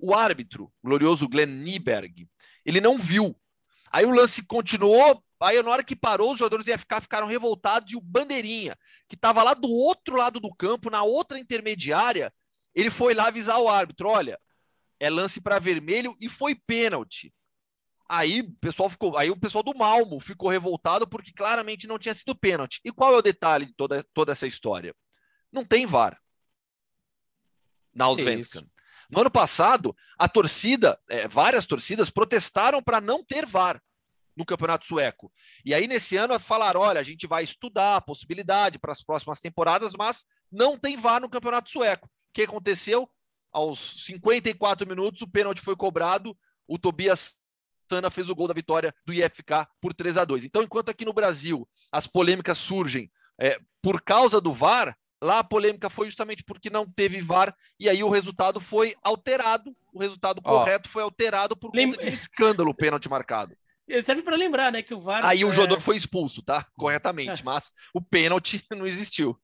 [0.06, 2.30] O árbitro, o glorioso Glenn Nieberg,
[2.64, 3.36] ele não viu.
[3.92, 7.92] Aí o lance continuou, aí na hora que parou, os jogadores ia ficar, ficaram revoltados
[7.92, 8.78] e o Bandeirinha,
[9.08, 12.32] que estava lá do outro lado do campo, na outra intermediária,
[12.76, 14.40] ele foi lá avisar o árbitro, olha,
[15.00, 17.34] é lance para vermelho e foi pênalti.
[18.08, 22.14] Aí o pessoal ficou, aí o pessoal do Malmo ficou revoltado porque claramente não tinha
[22.14, 22.80] sido pênalti.
[22.86, 24.96] E qual é o detalhe de toda, toda essa história?
[25.52, 26.22] Não tem VAR.
[27.92, 28.68] Na Allsvenskan.
[29.10, 33.82] No ano passado, a torcida, é, várias torcidas, protestaram para não ter VAR
[34.36, 35.32] no Campeonato Sueco.
[35.64, 39.40] E aí, nesse ano, falaram: olha, a gente vai estudar a possibilidade para as próximas
[39.40, 42.08] temporadas, mas não tem VAR no Campeonato Sueco.
[42.08, 43.10] O que aconteceu?
[43.52, 46.38] Aos 54 minutos, o pênalti foi cobrado,
[46.68, 47.38] o Tobias
[47.90, 51.06] Sana fez o gol da vitória do IFK por 3 a 2 Então, enquanto aqui
[51.06, 56.44] no Brasil as polêmicas surgem é, por causa do VAR, Lá a polêmica foi justamente
[56.44, 59.76] porque não teve VAR e aí o resultado foi alterado.
[59.92, 63.58] O resultado Ó, correto foi alterado por conta de um escândalo pênalti marcado.
[64.06, 65.26] Serve para lembrar, né, que o VAR.
[65.26, 65.46] Aí é...
[65.46, 66.64] o jogador foi expulso, tá?
[66.78, 67.44] Corretamente, é.
[67.46, 69.36] mas o pênalti não existiu.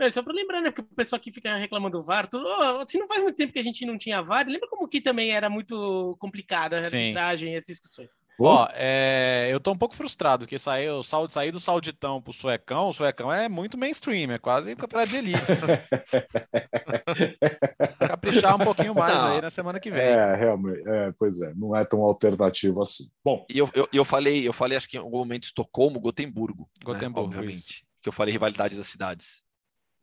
[0.00, 0.70] É, só para lembrar, né?
[0.70, 3.52] Porque o pessoal que fica reclamando do VAR, tudo, oh, se não faz muito tempo
[3.52, 7.52] que a gente não tinha VAR, lembra como que também era muito complicada a arbitragem
[7.52, 8.08] e essas discussões.
[8.40, 12.94] Ó, é, eu tô um pouco frustrado, que saiu, sair do Sauditão pro Suecão, o
[12.94, 15.40] Suecão é muito mainstream, é quase campeonato de elite.
[18.00, 19.34] Caprichar um pouquinho mais não.
[19.34, 20.00] aí na semana que vem.
[20.00, 23.10] É, realmente, é, pois é, não é tão alternativo assim.
[23.22, 23.44] Bom.
[23.50, 26.70] E eu, eu, eu falei, eu falei, acho que em algum momento Estocolmo, Gotemburgo.
[26.82, 27.36] Gotemburgo, né?
[27.36, 27.58] obviamente.
[27.58, 27.82] Isso.
[28.02, 29.49] Que eu falei rivalidade das cidades.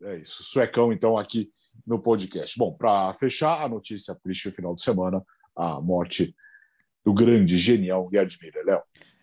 [0.04, 0.44] É isso.
[0.44, 1.50] Suecão, então, aqui
[1.86, 2.58] no podcast.
[2.58, 5.24] Bom, para fechar a notícia triste do final de semana,
[5.56, 6.36] a morte
[7.06, 8.82] do grande, genial Gerd Miller, Léo.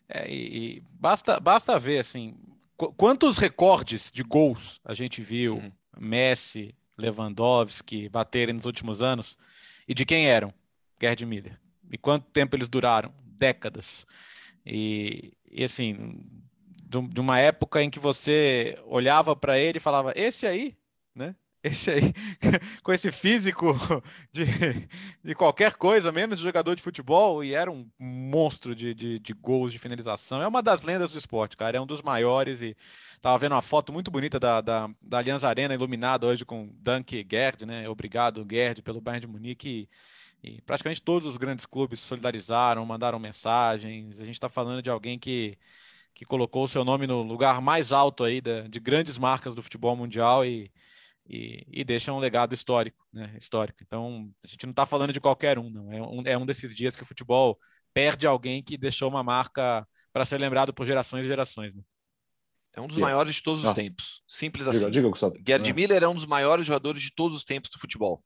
[0.09, 2.37] É, e, e, basta, basta ver, assim,
[2.77, 5.73] qu quantos recordes de gols a gente viu uhum.
[5.99, 9.37] Messi, Lewandowski baterem nos últimos anos
[9.89, 10.53] e de quem eram
[11.01, 11.59] Gerd Miller.
[11.91, 13.13] E quanto tempo eles duraram?
[13.23, 14.07] Décadas.
[14.65, 16.25] E, e assim,
[17.03, 20.77] de uma época em que você olhava para ele e falava: esse aí,
[21.15, 21.35] né?
[21.65, 22.13] Esse aí,
[22.83, 23.75] com esse físico
[24.31, 24.45] de,
[25.25, 29.33] de qualquer coisa, menos de jogador de futebol, e era um monstro de, de, de,
[29.33, 30.43] gols, de finalização.
[30.43, 31.79] É uma das lendas do esporte, cara.
[31.79, 32.61] É um dos maiores.
[32.61, 32.77] E
[33.19, 37.27] tava vendo uma foto muito bonita da, da, da Allianz Arena iluminada hoje com Dunk
[37.31, 37.89] Gerd, né?
[37.89, 39.89] Obrigado, Gerd, pelo Bayern de Munique.
[40.43, 44.21] E, e praticamente todos os grandes clubes se solidarizaram, mandaram mensagens.
[44.21, 45.57] A gente está falando de alguém que
[46.15, 49.63] que colocou o seu nome no lugar mais alto aí de, de grandes marcas do
[49.63, 50.71] futebol mundial e,
[51.27, 53.35] e, e, deixa um legado histórico, né?
[53.39, 53.79] Histórico.
[53.83, 55.93] Então, a gente não está falando de qualquer um, não.
[55.93, 57.59] É um, é um desses dias que o futebol
[57.93, 61.75] perde alguém que deixou uma marca para ser lembrado por gerações e gerações.
[61.75, 61.83] Né?
[62.77, 63.13] É um dos yeah.
[63.13, 63.75] maiores de todos os ah.
[63.75, 64.23] tempos.
[64.27, 64.91] Simples assim.
[64.91, 65.73] Diga, diga, Gerd é.
[65.73, 68.23] Miller é um dos maiores jogadores de todos os tempos do futebol.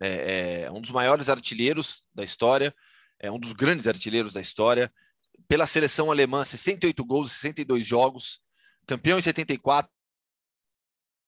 [0.00, 2.74] É, é um dos maiores artilheiros da história,
[3.18, 4.92] é um dos grandes artilheiros da história
[5.50, 8.40] pela seleção alemã, 68 gols, 62 jogos,
[8.86, 9.90] campeão em 74,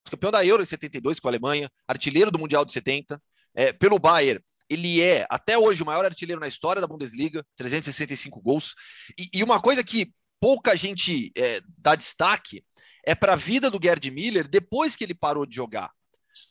[0.08, 3.20] campeão da Euro em 72 com a Alemanha, artilheiro do Mundial de 70.
[3.52, 8.40] É, pelo Bayern, ele é até hoje o maior artilheiro na história da Bundesliga, 365
[8.40, 8.76] gols.
[9.18, 12.64] E, e uma coisa que pouca gente é, dá destaque
[13.04, 15.90] é para a vida do Gerd Miller depois que ele parou de jogar.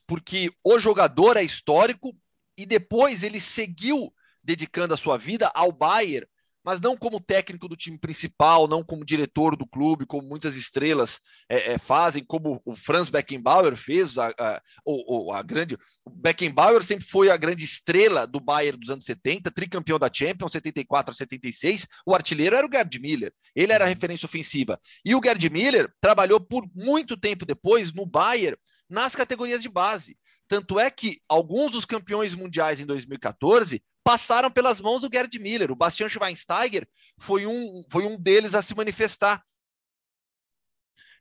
[0.06, 2.14] Porque o jogador é histórico
[2.58, 4.14] e depois ele seguiu
[4.44, 6.28] dedicando a sua vida ao Bayern
[6.64, 11.20] mas não como técnico do time principal, não como diretor do clube, como muitas estrelas
[11.50, 15.78] é, é, fazem, como o Franz Beckenbauer fez, a, a, o, a grande.
[16.06, 20.52] O Beckenbauer sempre foi a grande estrela do Bayern dos anos 70, tricampeão da Champions,
[20.52, 21.88] 74 a 76.
[22.06, 23.94] O artilheiro era o Gerd Miller, ele era a uhum.
[23.94, 24.80] referência ofensiva.
[25.04, 28.58] E o Gerd Miller trabalhou por muito tempo depois no Bayern
[28.90, 30.18] nas categorias de base.
[30.48, 35.72] Tanto é que alguns dos campeões mundiais em 2014 passaram pelas mãos do Gerd Miller.
[35.72, 36.88] O Bastian Schweinsteiger
[37.20, 39.44] foi um, foi um deles a se manifestar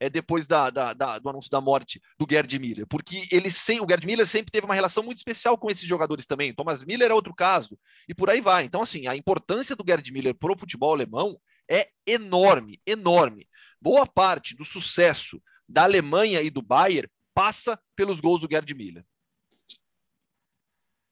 [0.00, 3.80] é, depois da, da, da, do anúncio da morte do Gerd Miller, porque ele sem,
[3.80, 6.54] o Gerd Miller sempre teve uma relação muito especial com esses jogadores também.
[6.54, 7.78] Thomas Miller é outro caso,
[8.08, 8.64] e por aí vai.
[8.64, 11.38] Então, assim, a importância do Gerd Miller para o futebol alemão
[11.70, 13.46] é enorme, enorme.
[13.80, 19.04] Boa parte do sucesso da Alemanha e do Bayern passa pelos gols do Gerd Miller.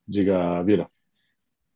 [0.07, 0.91] Diga, Vira.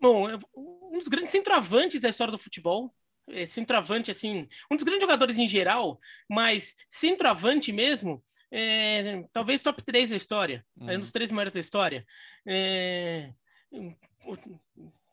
[0.03, 2.93] Bom, é um dos grandes centroavantes da história do futebol.
[3.29, 9.81] É, centroavante, assim, um dos grandes jogadores em geral, mas centroavante mesmo, é, talvez top
[9.81, 10.91] 3 da história, uhum.
[10.91, 12.05] é um dos três maiores da história.
[12.45, 13.33] É,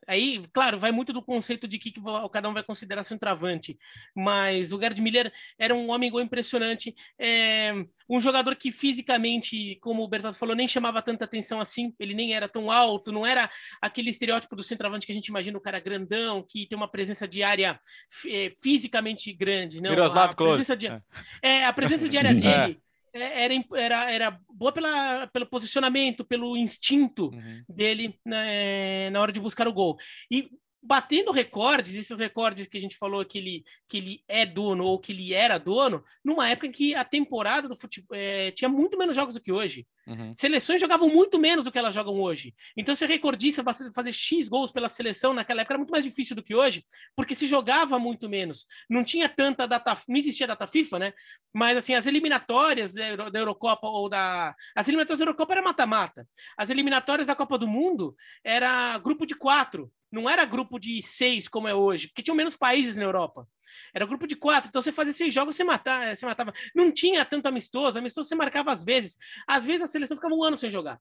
[0.10, 2.02] Aí, claro, vai muito do conceito de que, que
[2.32, 3.78] cada um vai considerar centroavante,
[4.16, 7.72] mas o Gerd Miller era um homem gol impressionante, é,
[8.10, 12.34] um jogador que fisicamente, como o Bertato falou, nem chamava tanta atenção assim, ele nem
[12.34, 15.80] era tão alto, não era aquele estereótipo do centroavante que a gente imagina o cara
[15.80, 17.80] grandão, que tem uma presença diária
[18.26, 19.92] é, fisicamente grande, não.
[19.92, 20.66] Miroslav Klose.
[20.72, 21.02] É.
[21.48, 22.89] é, a presença diária dele é,
[23.24, 27.64] era, era, era boa pela, pelo posicionamento, pelo instinto uhum.
[27.68, 29.98] dele né, na hora de buscar o gol.
[30.32, 30.50] E
[30.82, 35.00] batendo recordes, esses recordes que a gente falou que ele, que ele é dono ou
[35.00, 38.98] que ele era dono, numa época em que a temporada do futebol é, tinha muito
[38.98, 39.86] menos jogos do que hoje.
[40.08, 40.34] Uhum.
[40.36, 42.56] Seleções jogavam muito menos do que elas jogam hoje.
[42.76, 43.64] Então, ser recordista,
[43.94, 47.36] fazer X gols pela seleção naquela época era muito mais difícil do que hoje, porque
[47.36, 48.66] se jogava muito menos.
[48.90, 51.14] Não tinha tanta data, não existia data FIFA, né?
[51.54, 54.56] Mas assim, as eliminatórias da Eurocopa ou da.
[54.76, 56.28] As eliminatórias da Eurocopa era mata-mata.
[56.58, 61.48] As eliminatórias da Copa do Mundo era grupo de quatro não era grupo de seis
[61.48, 63.48] como é hoje, porque tinham menos países na Europa.
[63.94, 66.54] Era grupo de quatro, então você fazia seis jogos, você matava, você matava.
[66.76, 69.18] Não tinha tanto amistoso, amistoso você marcava às vezes.
[69.48, 71.00] Às vezes a seleção ficava um ano sem jogar.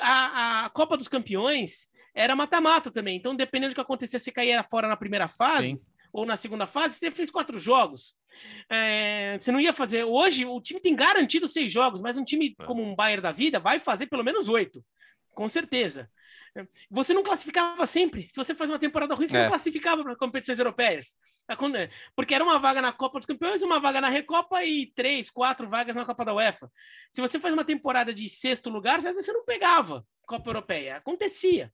[0.00, 4.62] A, a Copa dos Campeões era mata-mata também, então dependendo do que acontecia, você caía
[4.62, 5.70] fora na primeira fase.
[5.70, 5.80] Sim.
[6.12, 8.14] Ou na segunda fase, você fez quatro jogos.
[8.68, 10.04] É, você não ia fazer.
[10.04, 12.64] Hoje, o time tem garantido seis jogos, mas um time é.
[12.64, 14.84] como um Bayern da vida vai fazer pelo menos oito,
[15.34, 16.10] com certeza.
[16.90, 18.28] Você não classificava sempre.
[18.30, 19.42] Se você faz uma temporada ruim, você é.
[19.42, 21.16] não classificava para competições europeias.
[22.16, 25.68] Porque era uma vaga na Copa dos Campeões, uma vaga na Recopa e três, quatro
[25.68, 26.70] vagas na Copa da UEFA.
[27.12, 30.96] Se você faz uma temporada de sexto lugar, às vezes você não pegava Copa Europeia.
[30.96, 31.72] Acontecia.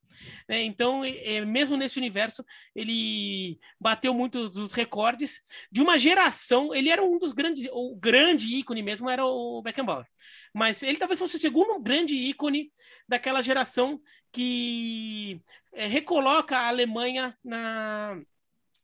[0.49, 0.63] Né?
[0.63, 1.03] Então,
[1.47, 2.45] mesmo nesse universo,
[2.75, 5.41] ele bateu muitos dos recordes
[5.71, 6.75] de uma geração.
[6.75, 10.07] Ele era um dos grandes, o grande ícone mesmo era o Beckenbauer.
[10.53, 12.73] Mas ele talvez fosse o segundo grande ícone
[13.07, 14.01] daquela geração
[14.33, 15.41] que
[15.73, 18.21] é, recoloca a Alemanha na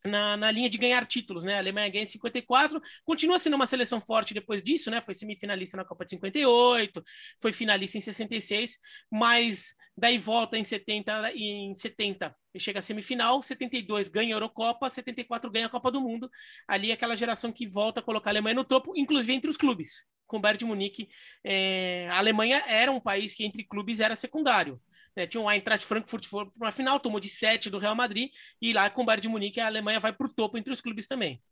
[0.06, 1.54] na, na, linha de ganhar títulos, né?
[1.54, 5.00] A Alemanha ganha em 54, continua sendo uma seleção forte depois disso, né?
[5.00, 7.02] Foi semifinalista na Copa de 58,
[7.40, 8.78] foi finalista em 66,
[9.10, 14.88] mas daí volta em 70 em 70 e chega à semifinal, 72 ganha a Eurocopa,
[14.90, 16.30] 74 ganha a Copa do Mundo.
[16.68, 19.56] Ali é aquela geração que volta a colocar a Alemanha no topo, inclusive entre os
[19.56, 20.06] clubes.
[20.26, 21.08] Com o Bayern de Munique,
[21.42, 24.80] é, a Alemanha era um país que entre clubes era secundário.
[25.16, 25.26] Né?
[25.26, 28.72] Tinha o Eintracht Frankfurt foi para uma final, tomou de 7 do Real Madrid, e
[28.72, 31.06] lá com o Bayern de Munique a Alemanha vai para o topo entre os clubes
[31.06, 31.42] também.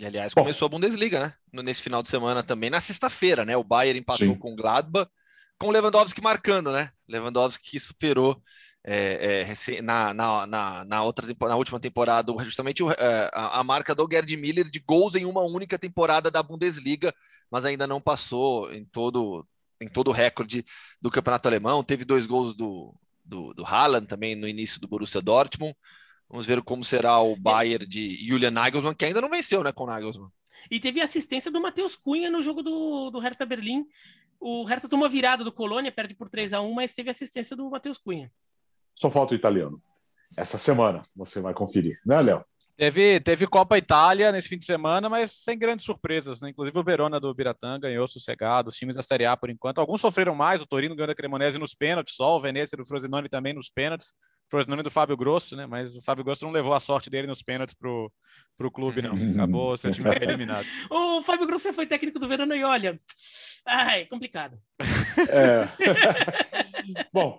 [0.00, 1.62] E, aliás, começou a Bundesliga, né?
[1.62, 3.56] Nesse final de semana também, na sexta-feira, né?
[3.56, 4.38] O Bayern empatou Sim.
[4.38, 5.08] com o Gladbach,
[5.58, 6.90] com o Lewandowski marcando, né?
[7.08, 8.42] Lewandowski que superou
[8.86, 13.94] é, é, na, na, na, na, outra, na última temporada justamente é, a, a, marca
[13.94, 17.14] do Gerd Miller de gols em uma única temporada da Bundesliga,
[17.50, 19.46] mas ainda não passou em todo,
[19.84, 20.64] em todo o recorde
[21.00, 21.84] do campeonato alemão.
[21.84, 25.76] Teve dois gols do, do, do Haaland também no início do Borussia Dortmund.
[26.28, 29.84] Vamos ver como será o Bayern de Julian Nagelsmann, que ainda não venceu né, com
[29.84, 30.30] o Nagelsmann.
[30.70, 33.84] E teve assistência do Matheus Cunha no jogo do, do Hertha Berlim.
[34.40, 37.70] O Hertha tomou virada do Colônia, perde por 3 a 1 mas teve assistência do
[37.70, 38.32] Matheus Cunha.
[38.94, 39.82] Só falta o italiano.
[40.36, 42.44] Essa semana você vai conferir, né, Léo?
[42.76, 46.50] Teve, teve Copa Itália nesse fim de semana, mas sem grandes surpresas, né?
[46.50, 49.78] Inclusive o Verona do Biratã ganhou sossegado, os times da Série A por enquanto.
[49.78, 53.28] Alguns sofreram mais, o Torino ganhou da Cremonese nos pênaltis, só o Venezia do Frosinone
[53.28, 54.12] também nos pênaltis.
[54.50, 55.66] Frosinone do Fábio Grosso, né?
[55.66, 58.12] Mas o Fábio Grosso não levou a sorte dele nos pênaltis pro,
[58.56, 59.12] pro clube, não.
[59.34, 60.66] Acabou, seu time foi eliminado.
[60.90, 63.00] o Fábio Grosso foi técnico do Verona e olha,
[63.64, 64.58] ai, complicado.
[65.30, 65.68] É.
[67.12, 67.38] Bom,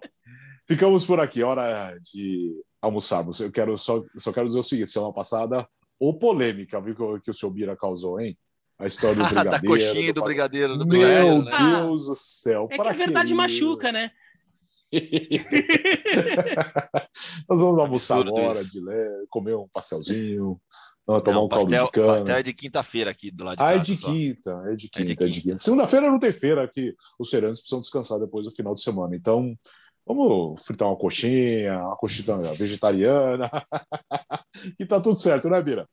[0.66, 1.44] ficamos por aqui.
[1.44, 2.54] Hora de
[2.86, 3.40] almoçarmos.
[3.40, 5.68] Eu quero só, só quero dizer o seguinte: semana passada,
[6.00, 8.38] ou polêmica, viu que, que o seu Bira causou, hein?
[8.78, 9.62] A história do brigadeiro.
[9.62, 10.78] da coxinha do, do brigadeiro.
[10.78, 11.58] Do Meu brigadeiro, né?
[11.58, 12.68] Deus do céu.
[12.70, 13.36] É que a verdade que...
[13.36, 14.12] machuca, né?
[17.50, 20.62] Nós vamos almoçar agora, de leve, comer um pastelzinho,
[21.06, 22.08] tomar não, um pastel, caldo de cana.
[22.08, 23.82] pastel é de quinta-feira aqui do lado de ah, casa.
[23.82, 25.58] É de quinta, é de quinta, é de quinta.
[25.58, 26.94] Segunda-feira não tem feira aqui.
[27.20, 29.16] Os serantes precisam descansar depois do final de semana.
[29.16, 29.56] Então,
[30.06, 33.50] Vamos fritar uma coxinha, uma coxinha vegetariana.
[34.80, 35.88] e tá tudo certo, né, Bira?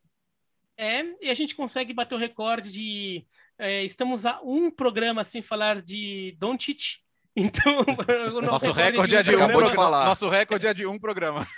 [0.77, 3.27] É, e a gente consegue bater o recorde de.
[3.59, 7.01] É, estamos a um programa sem falar de Doncic.
[7.35, 10.05] Então, o nosso, nosso recorde, é de um, de falar.
[10.05, 11.47] Nosso recorde é de um programa.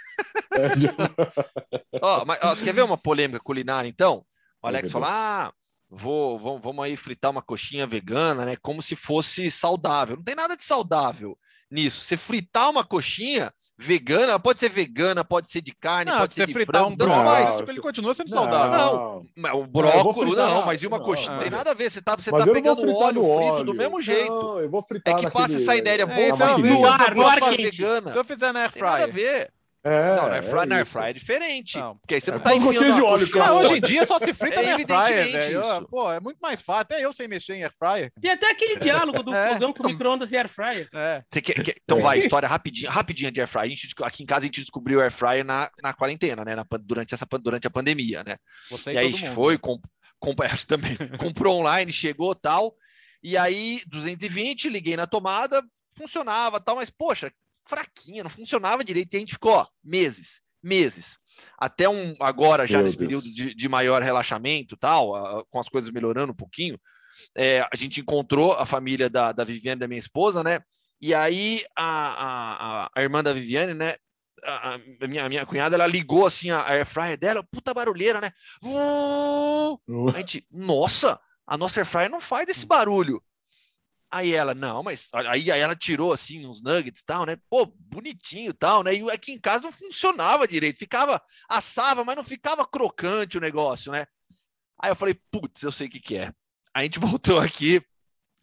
[0.52, 0.86] É de...
[2.00, 4.24] oh, mas, oh, você quer ver uma polêmica culinária, então?
[4.62, 5.52] O Alex falou: ah,
[5.90, 8.54] vou, vamos, vamos aí fritar uma coxinha vegana, né?
[8.62, 10.14] Como se fosse saudável.
[10.14, 11.36] Não tem nada de saudável
[11.74, 12.04] nisso.
[12.04, 16.46] Você fritar uma coxinha vegana, pode ser vegana, pode ser de carne, não, pode ser
[16.46, 19.26] de fritar frango, um brócolis, ele continua sendo saudável.
[19.36, 21.32] Não, o brócolis não, não, mas e uma não, coxinha?
[21.32, 24.00] Não tem nada a ver, você tá, você tá pegando óleo, óleo frito do mesmo
[24.00, 24.30] jeito.
[24.30, 27.40] Não, eu vou fritar É que passa essa ideia, vou é, no ar, no ar
[27.56, 28.12] vegana.
[28.12, 28.92] Se eu fizer na air fryer.
[28.92, 29.52] nada a ver.
[29.86, 31.78] É, não, na airfryer, é fry é diferente.
[31.78, 31.98] Não.
[31.98, 33.52] Porque aí você é, não tá enfiando de óleo, cara.
[33.52, 35.88] hoje em dia só se frita é na airfryer, velho.
[35.88, 36.82] Pô, é muito mais fácil.
[36.82, 38.10] Até eu sei mexer em airfryer.
[38.18, 39.52] Tem até aquele diálogo do é.
[39.52, 40.88] fogão com micro-ondas e airfryer.
[40.94, 41.22] É.
[41.30, 43.66] Que, que, então vai, história rapidinha, rapidinha de airfryer.
[43.66, 46.56] A gente, aqui em casa a gente descobriu airfryer na, na quarentena, né?
[46.56, 48.38] Na, durante, essa, durante a pandemia, né?
[48.70, 49.34] Você e, e aí a gente mundo.
[49.34, 49.84] foi, comp,
[50.18, 52.74] comp, também, comprou online, chegou tal.
[53.22, 55.62] E aí, 220, liguei na tomada,
[55.94, 57.30] funcionava tal, mas poxa,
[57.66, 59.14] fraquinha, não funcionava direito.
[59.14, 61.18] E a gente ficou ó, meses meses.
[61.58, 63.08] Até um agora, já Meu nesse Deus.
[63.08, 66.80] período de, de, maior relaxamento tal, a, com as coisas melhorando um pouquinho,
[67.36, 70.60] é, a gente encontrou a família da, da Viviane, da minha esposa, né?
[71.00, 73.94] E aí a, a, a irmã da Viviane, né?
[74.44, 78.20] A, a, minha, a minha cunhada, ela ligou assim a air fryer dela, puta barulheira,
[78.20, 78.30] né?
[80.14, 83.22] A gente, nossa, a nossa air fryer não faz esse barulho.
[84.14, 87.36] Aí ela, não, mas aí, aí ela tirou assim uns nuggets e tal, né?
[87.50, 88.94] Pô, bonitinho e tal, né?
[88.94, 93.90] E aqui em casa não funcionava direito, ficava, assava, mas não ficava crocante o negócio,
[93.90, 94.06] né?
[94.80, 96.32] Aí eu falei, putz, eu sei o que, que é.
[96.72, 97.82] A gente voltou aqui,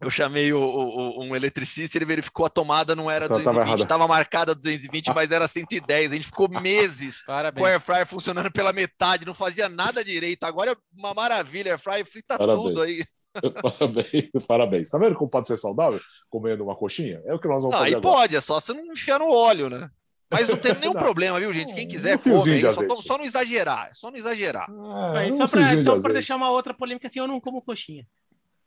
[0.02, 4.54] eu chamei o, o, um eletricista, ele verificou a tomada, não era 220, estava marcada
[4.54, 6.12] 220, mas era 110.
[6.12, 7.64] A gente ficou meses Parabéns.
[7.64, 10.44] com o Air Fryer funcionando pela metade, não fazia nada direito.
[10.44, 12.62] Agora é uma maravilha, Air Fryer frita Parabéns.
[12.62, 13.06] tudo aí.
[13.80, 14.90] parabéns, parabéns.
[14.90, 17.22] Tá vendo como pode ser saudável comendo uma coxinha?
[17.26, 17.90] É o que nós vamos ah, fazer.
[17.90, 18.16] Aí agora.
[18.16, 19.90] pode, é só você não enfiar no óleo, né?
[20.30, 21.74] Mas não tem nenhum problema, viu, gente?
[21.74, 23.90] Quem quiser, Um come aí, só, só não exagerar.
[23.94, 24.70] Só não exagerar.
[24.70, 28.08] Ah, um só de então, deixar uma outra polêmica assim, eu não como coxinha.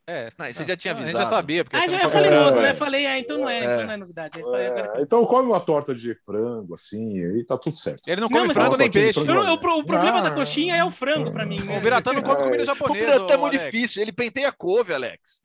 [0.07, 1.25] É, Não, você já tinha a gente avisado.
[1.25, 1.65] já sabia.
[1.65, 2.45] Porque Ah, já não eu falei É.
[2.45, 2.75] outro, né?
[2.75, 3.65] Falei, ah, então não é, É.
[3.65, 4.41] então não é novidade.
[4.41, 8.03] Falei, agora- É, então come uma torta de frango, assim, aí tá tudo certo.
[8.07, 9.15] Ele não Não, come mas frango não, nem peixe.
[9.15, 10.23] frango Eu não- eu- o problema Ah.
[10.23, 11.59] da coxinha é o frango pra mim.
[11.61, 11.79] né?
[11.79, 13.07] O Biratã não come comida O japonesa.
[13.07, 14.03] Biratã é muito difícil.
[14.03, 15.43] Ele penteia couve, Alex.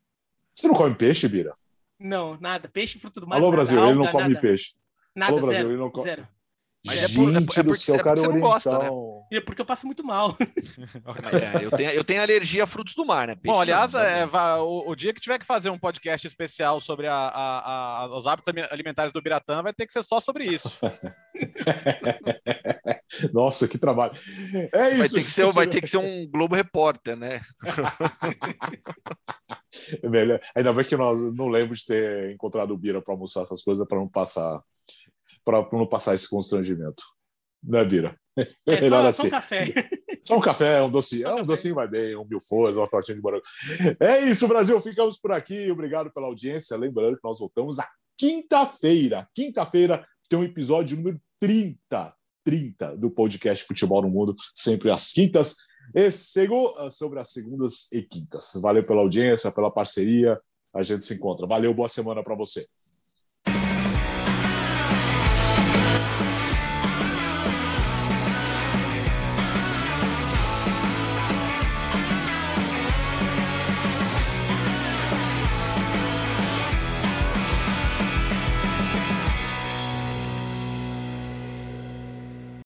[0.53, 1.53] Você não come peixe, Bira?
[1.97, 2.67] Não, nada.
[2.67, 3.37] Peixe, fruto do mar.
[3.37, 3.55] Alô, nada.
[3.55, 4.41] Brasil, ele não Alga, come nada.
[4.41, 4.73] peixe.
[5.15, 6.27] Nada, Alô, Brasil, zero, ele não come- zero.
[6.85, 8.89] Mas é por- é- é Gente porque céu, é porque você não gosta, né?
[9.31, 10.35] E é Porque eu passo muito mal.
[11.59, 13.35] É, eu, tenho, eu tenho alergia a frutos do mar, né?
[13.35, 14.25] Peixe Bom, aliás, não, é,
[14.59, 18.25] o, o dia que tiver que fazer um podcast especial sobre a- a- a- os
[18.25, 20.71] hábitos alimentares do Biratã vai ter que ser só sobre isso.
[23.33, 24.13] Nossa, que trabalho.
[24.73, 24.97] É isso.
[24.99, 27.41] Vai ter, que ser, vai ter que ser um Globo Repórter, né?
[30.03, 33.61] Velho, ainda bem que nós não lembro de ter encontrado o Bira para almoçar essas
[33.61, 34.61] coisas para não passar
[35.43, 37.03] para não passar esse constrangimento.
[37.63, 38.17] Né, Bira?
[38.37, 38.45] É
[38.81, 39.21] Melhor só, assim.
[39.21, 39.89] só um café.
[40.21, 41.23] Só um café, um docinho.
[41.23, 43.41] Só um É, um docinho vai bem, um mil folhas, uma tortinha de morango.
[43.99, 44.79] É isso, Brasil.
[44.79, 45.71] Ficamos por aqui.
[45.71, 46.77] Obrigado pela audiência.
[46.77, 49.27] Lembrando que nós voltamos na quinta-feira.
[49.33, 52.13] Quinta-feira tem um episódio número 30,
[52.43, 55.55] 30 do podcast Futebol no Mundo, sempre às quintas.
[55.95, 58.51] E segu- sobre as segundas e quintas.
[58.61, 60.39] Valeu pela audiência, pela parceria.
[60.75, 61.47] A gente se encontra.
[61.47, 62.67] Valeu, boa semana para você.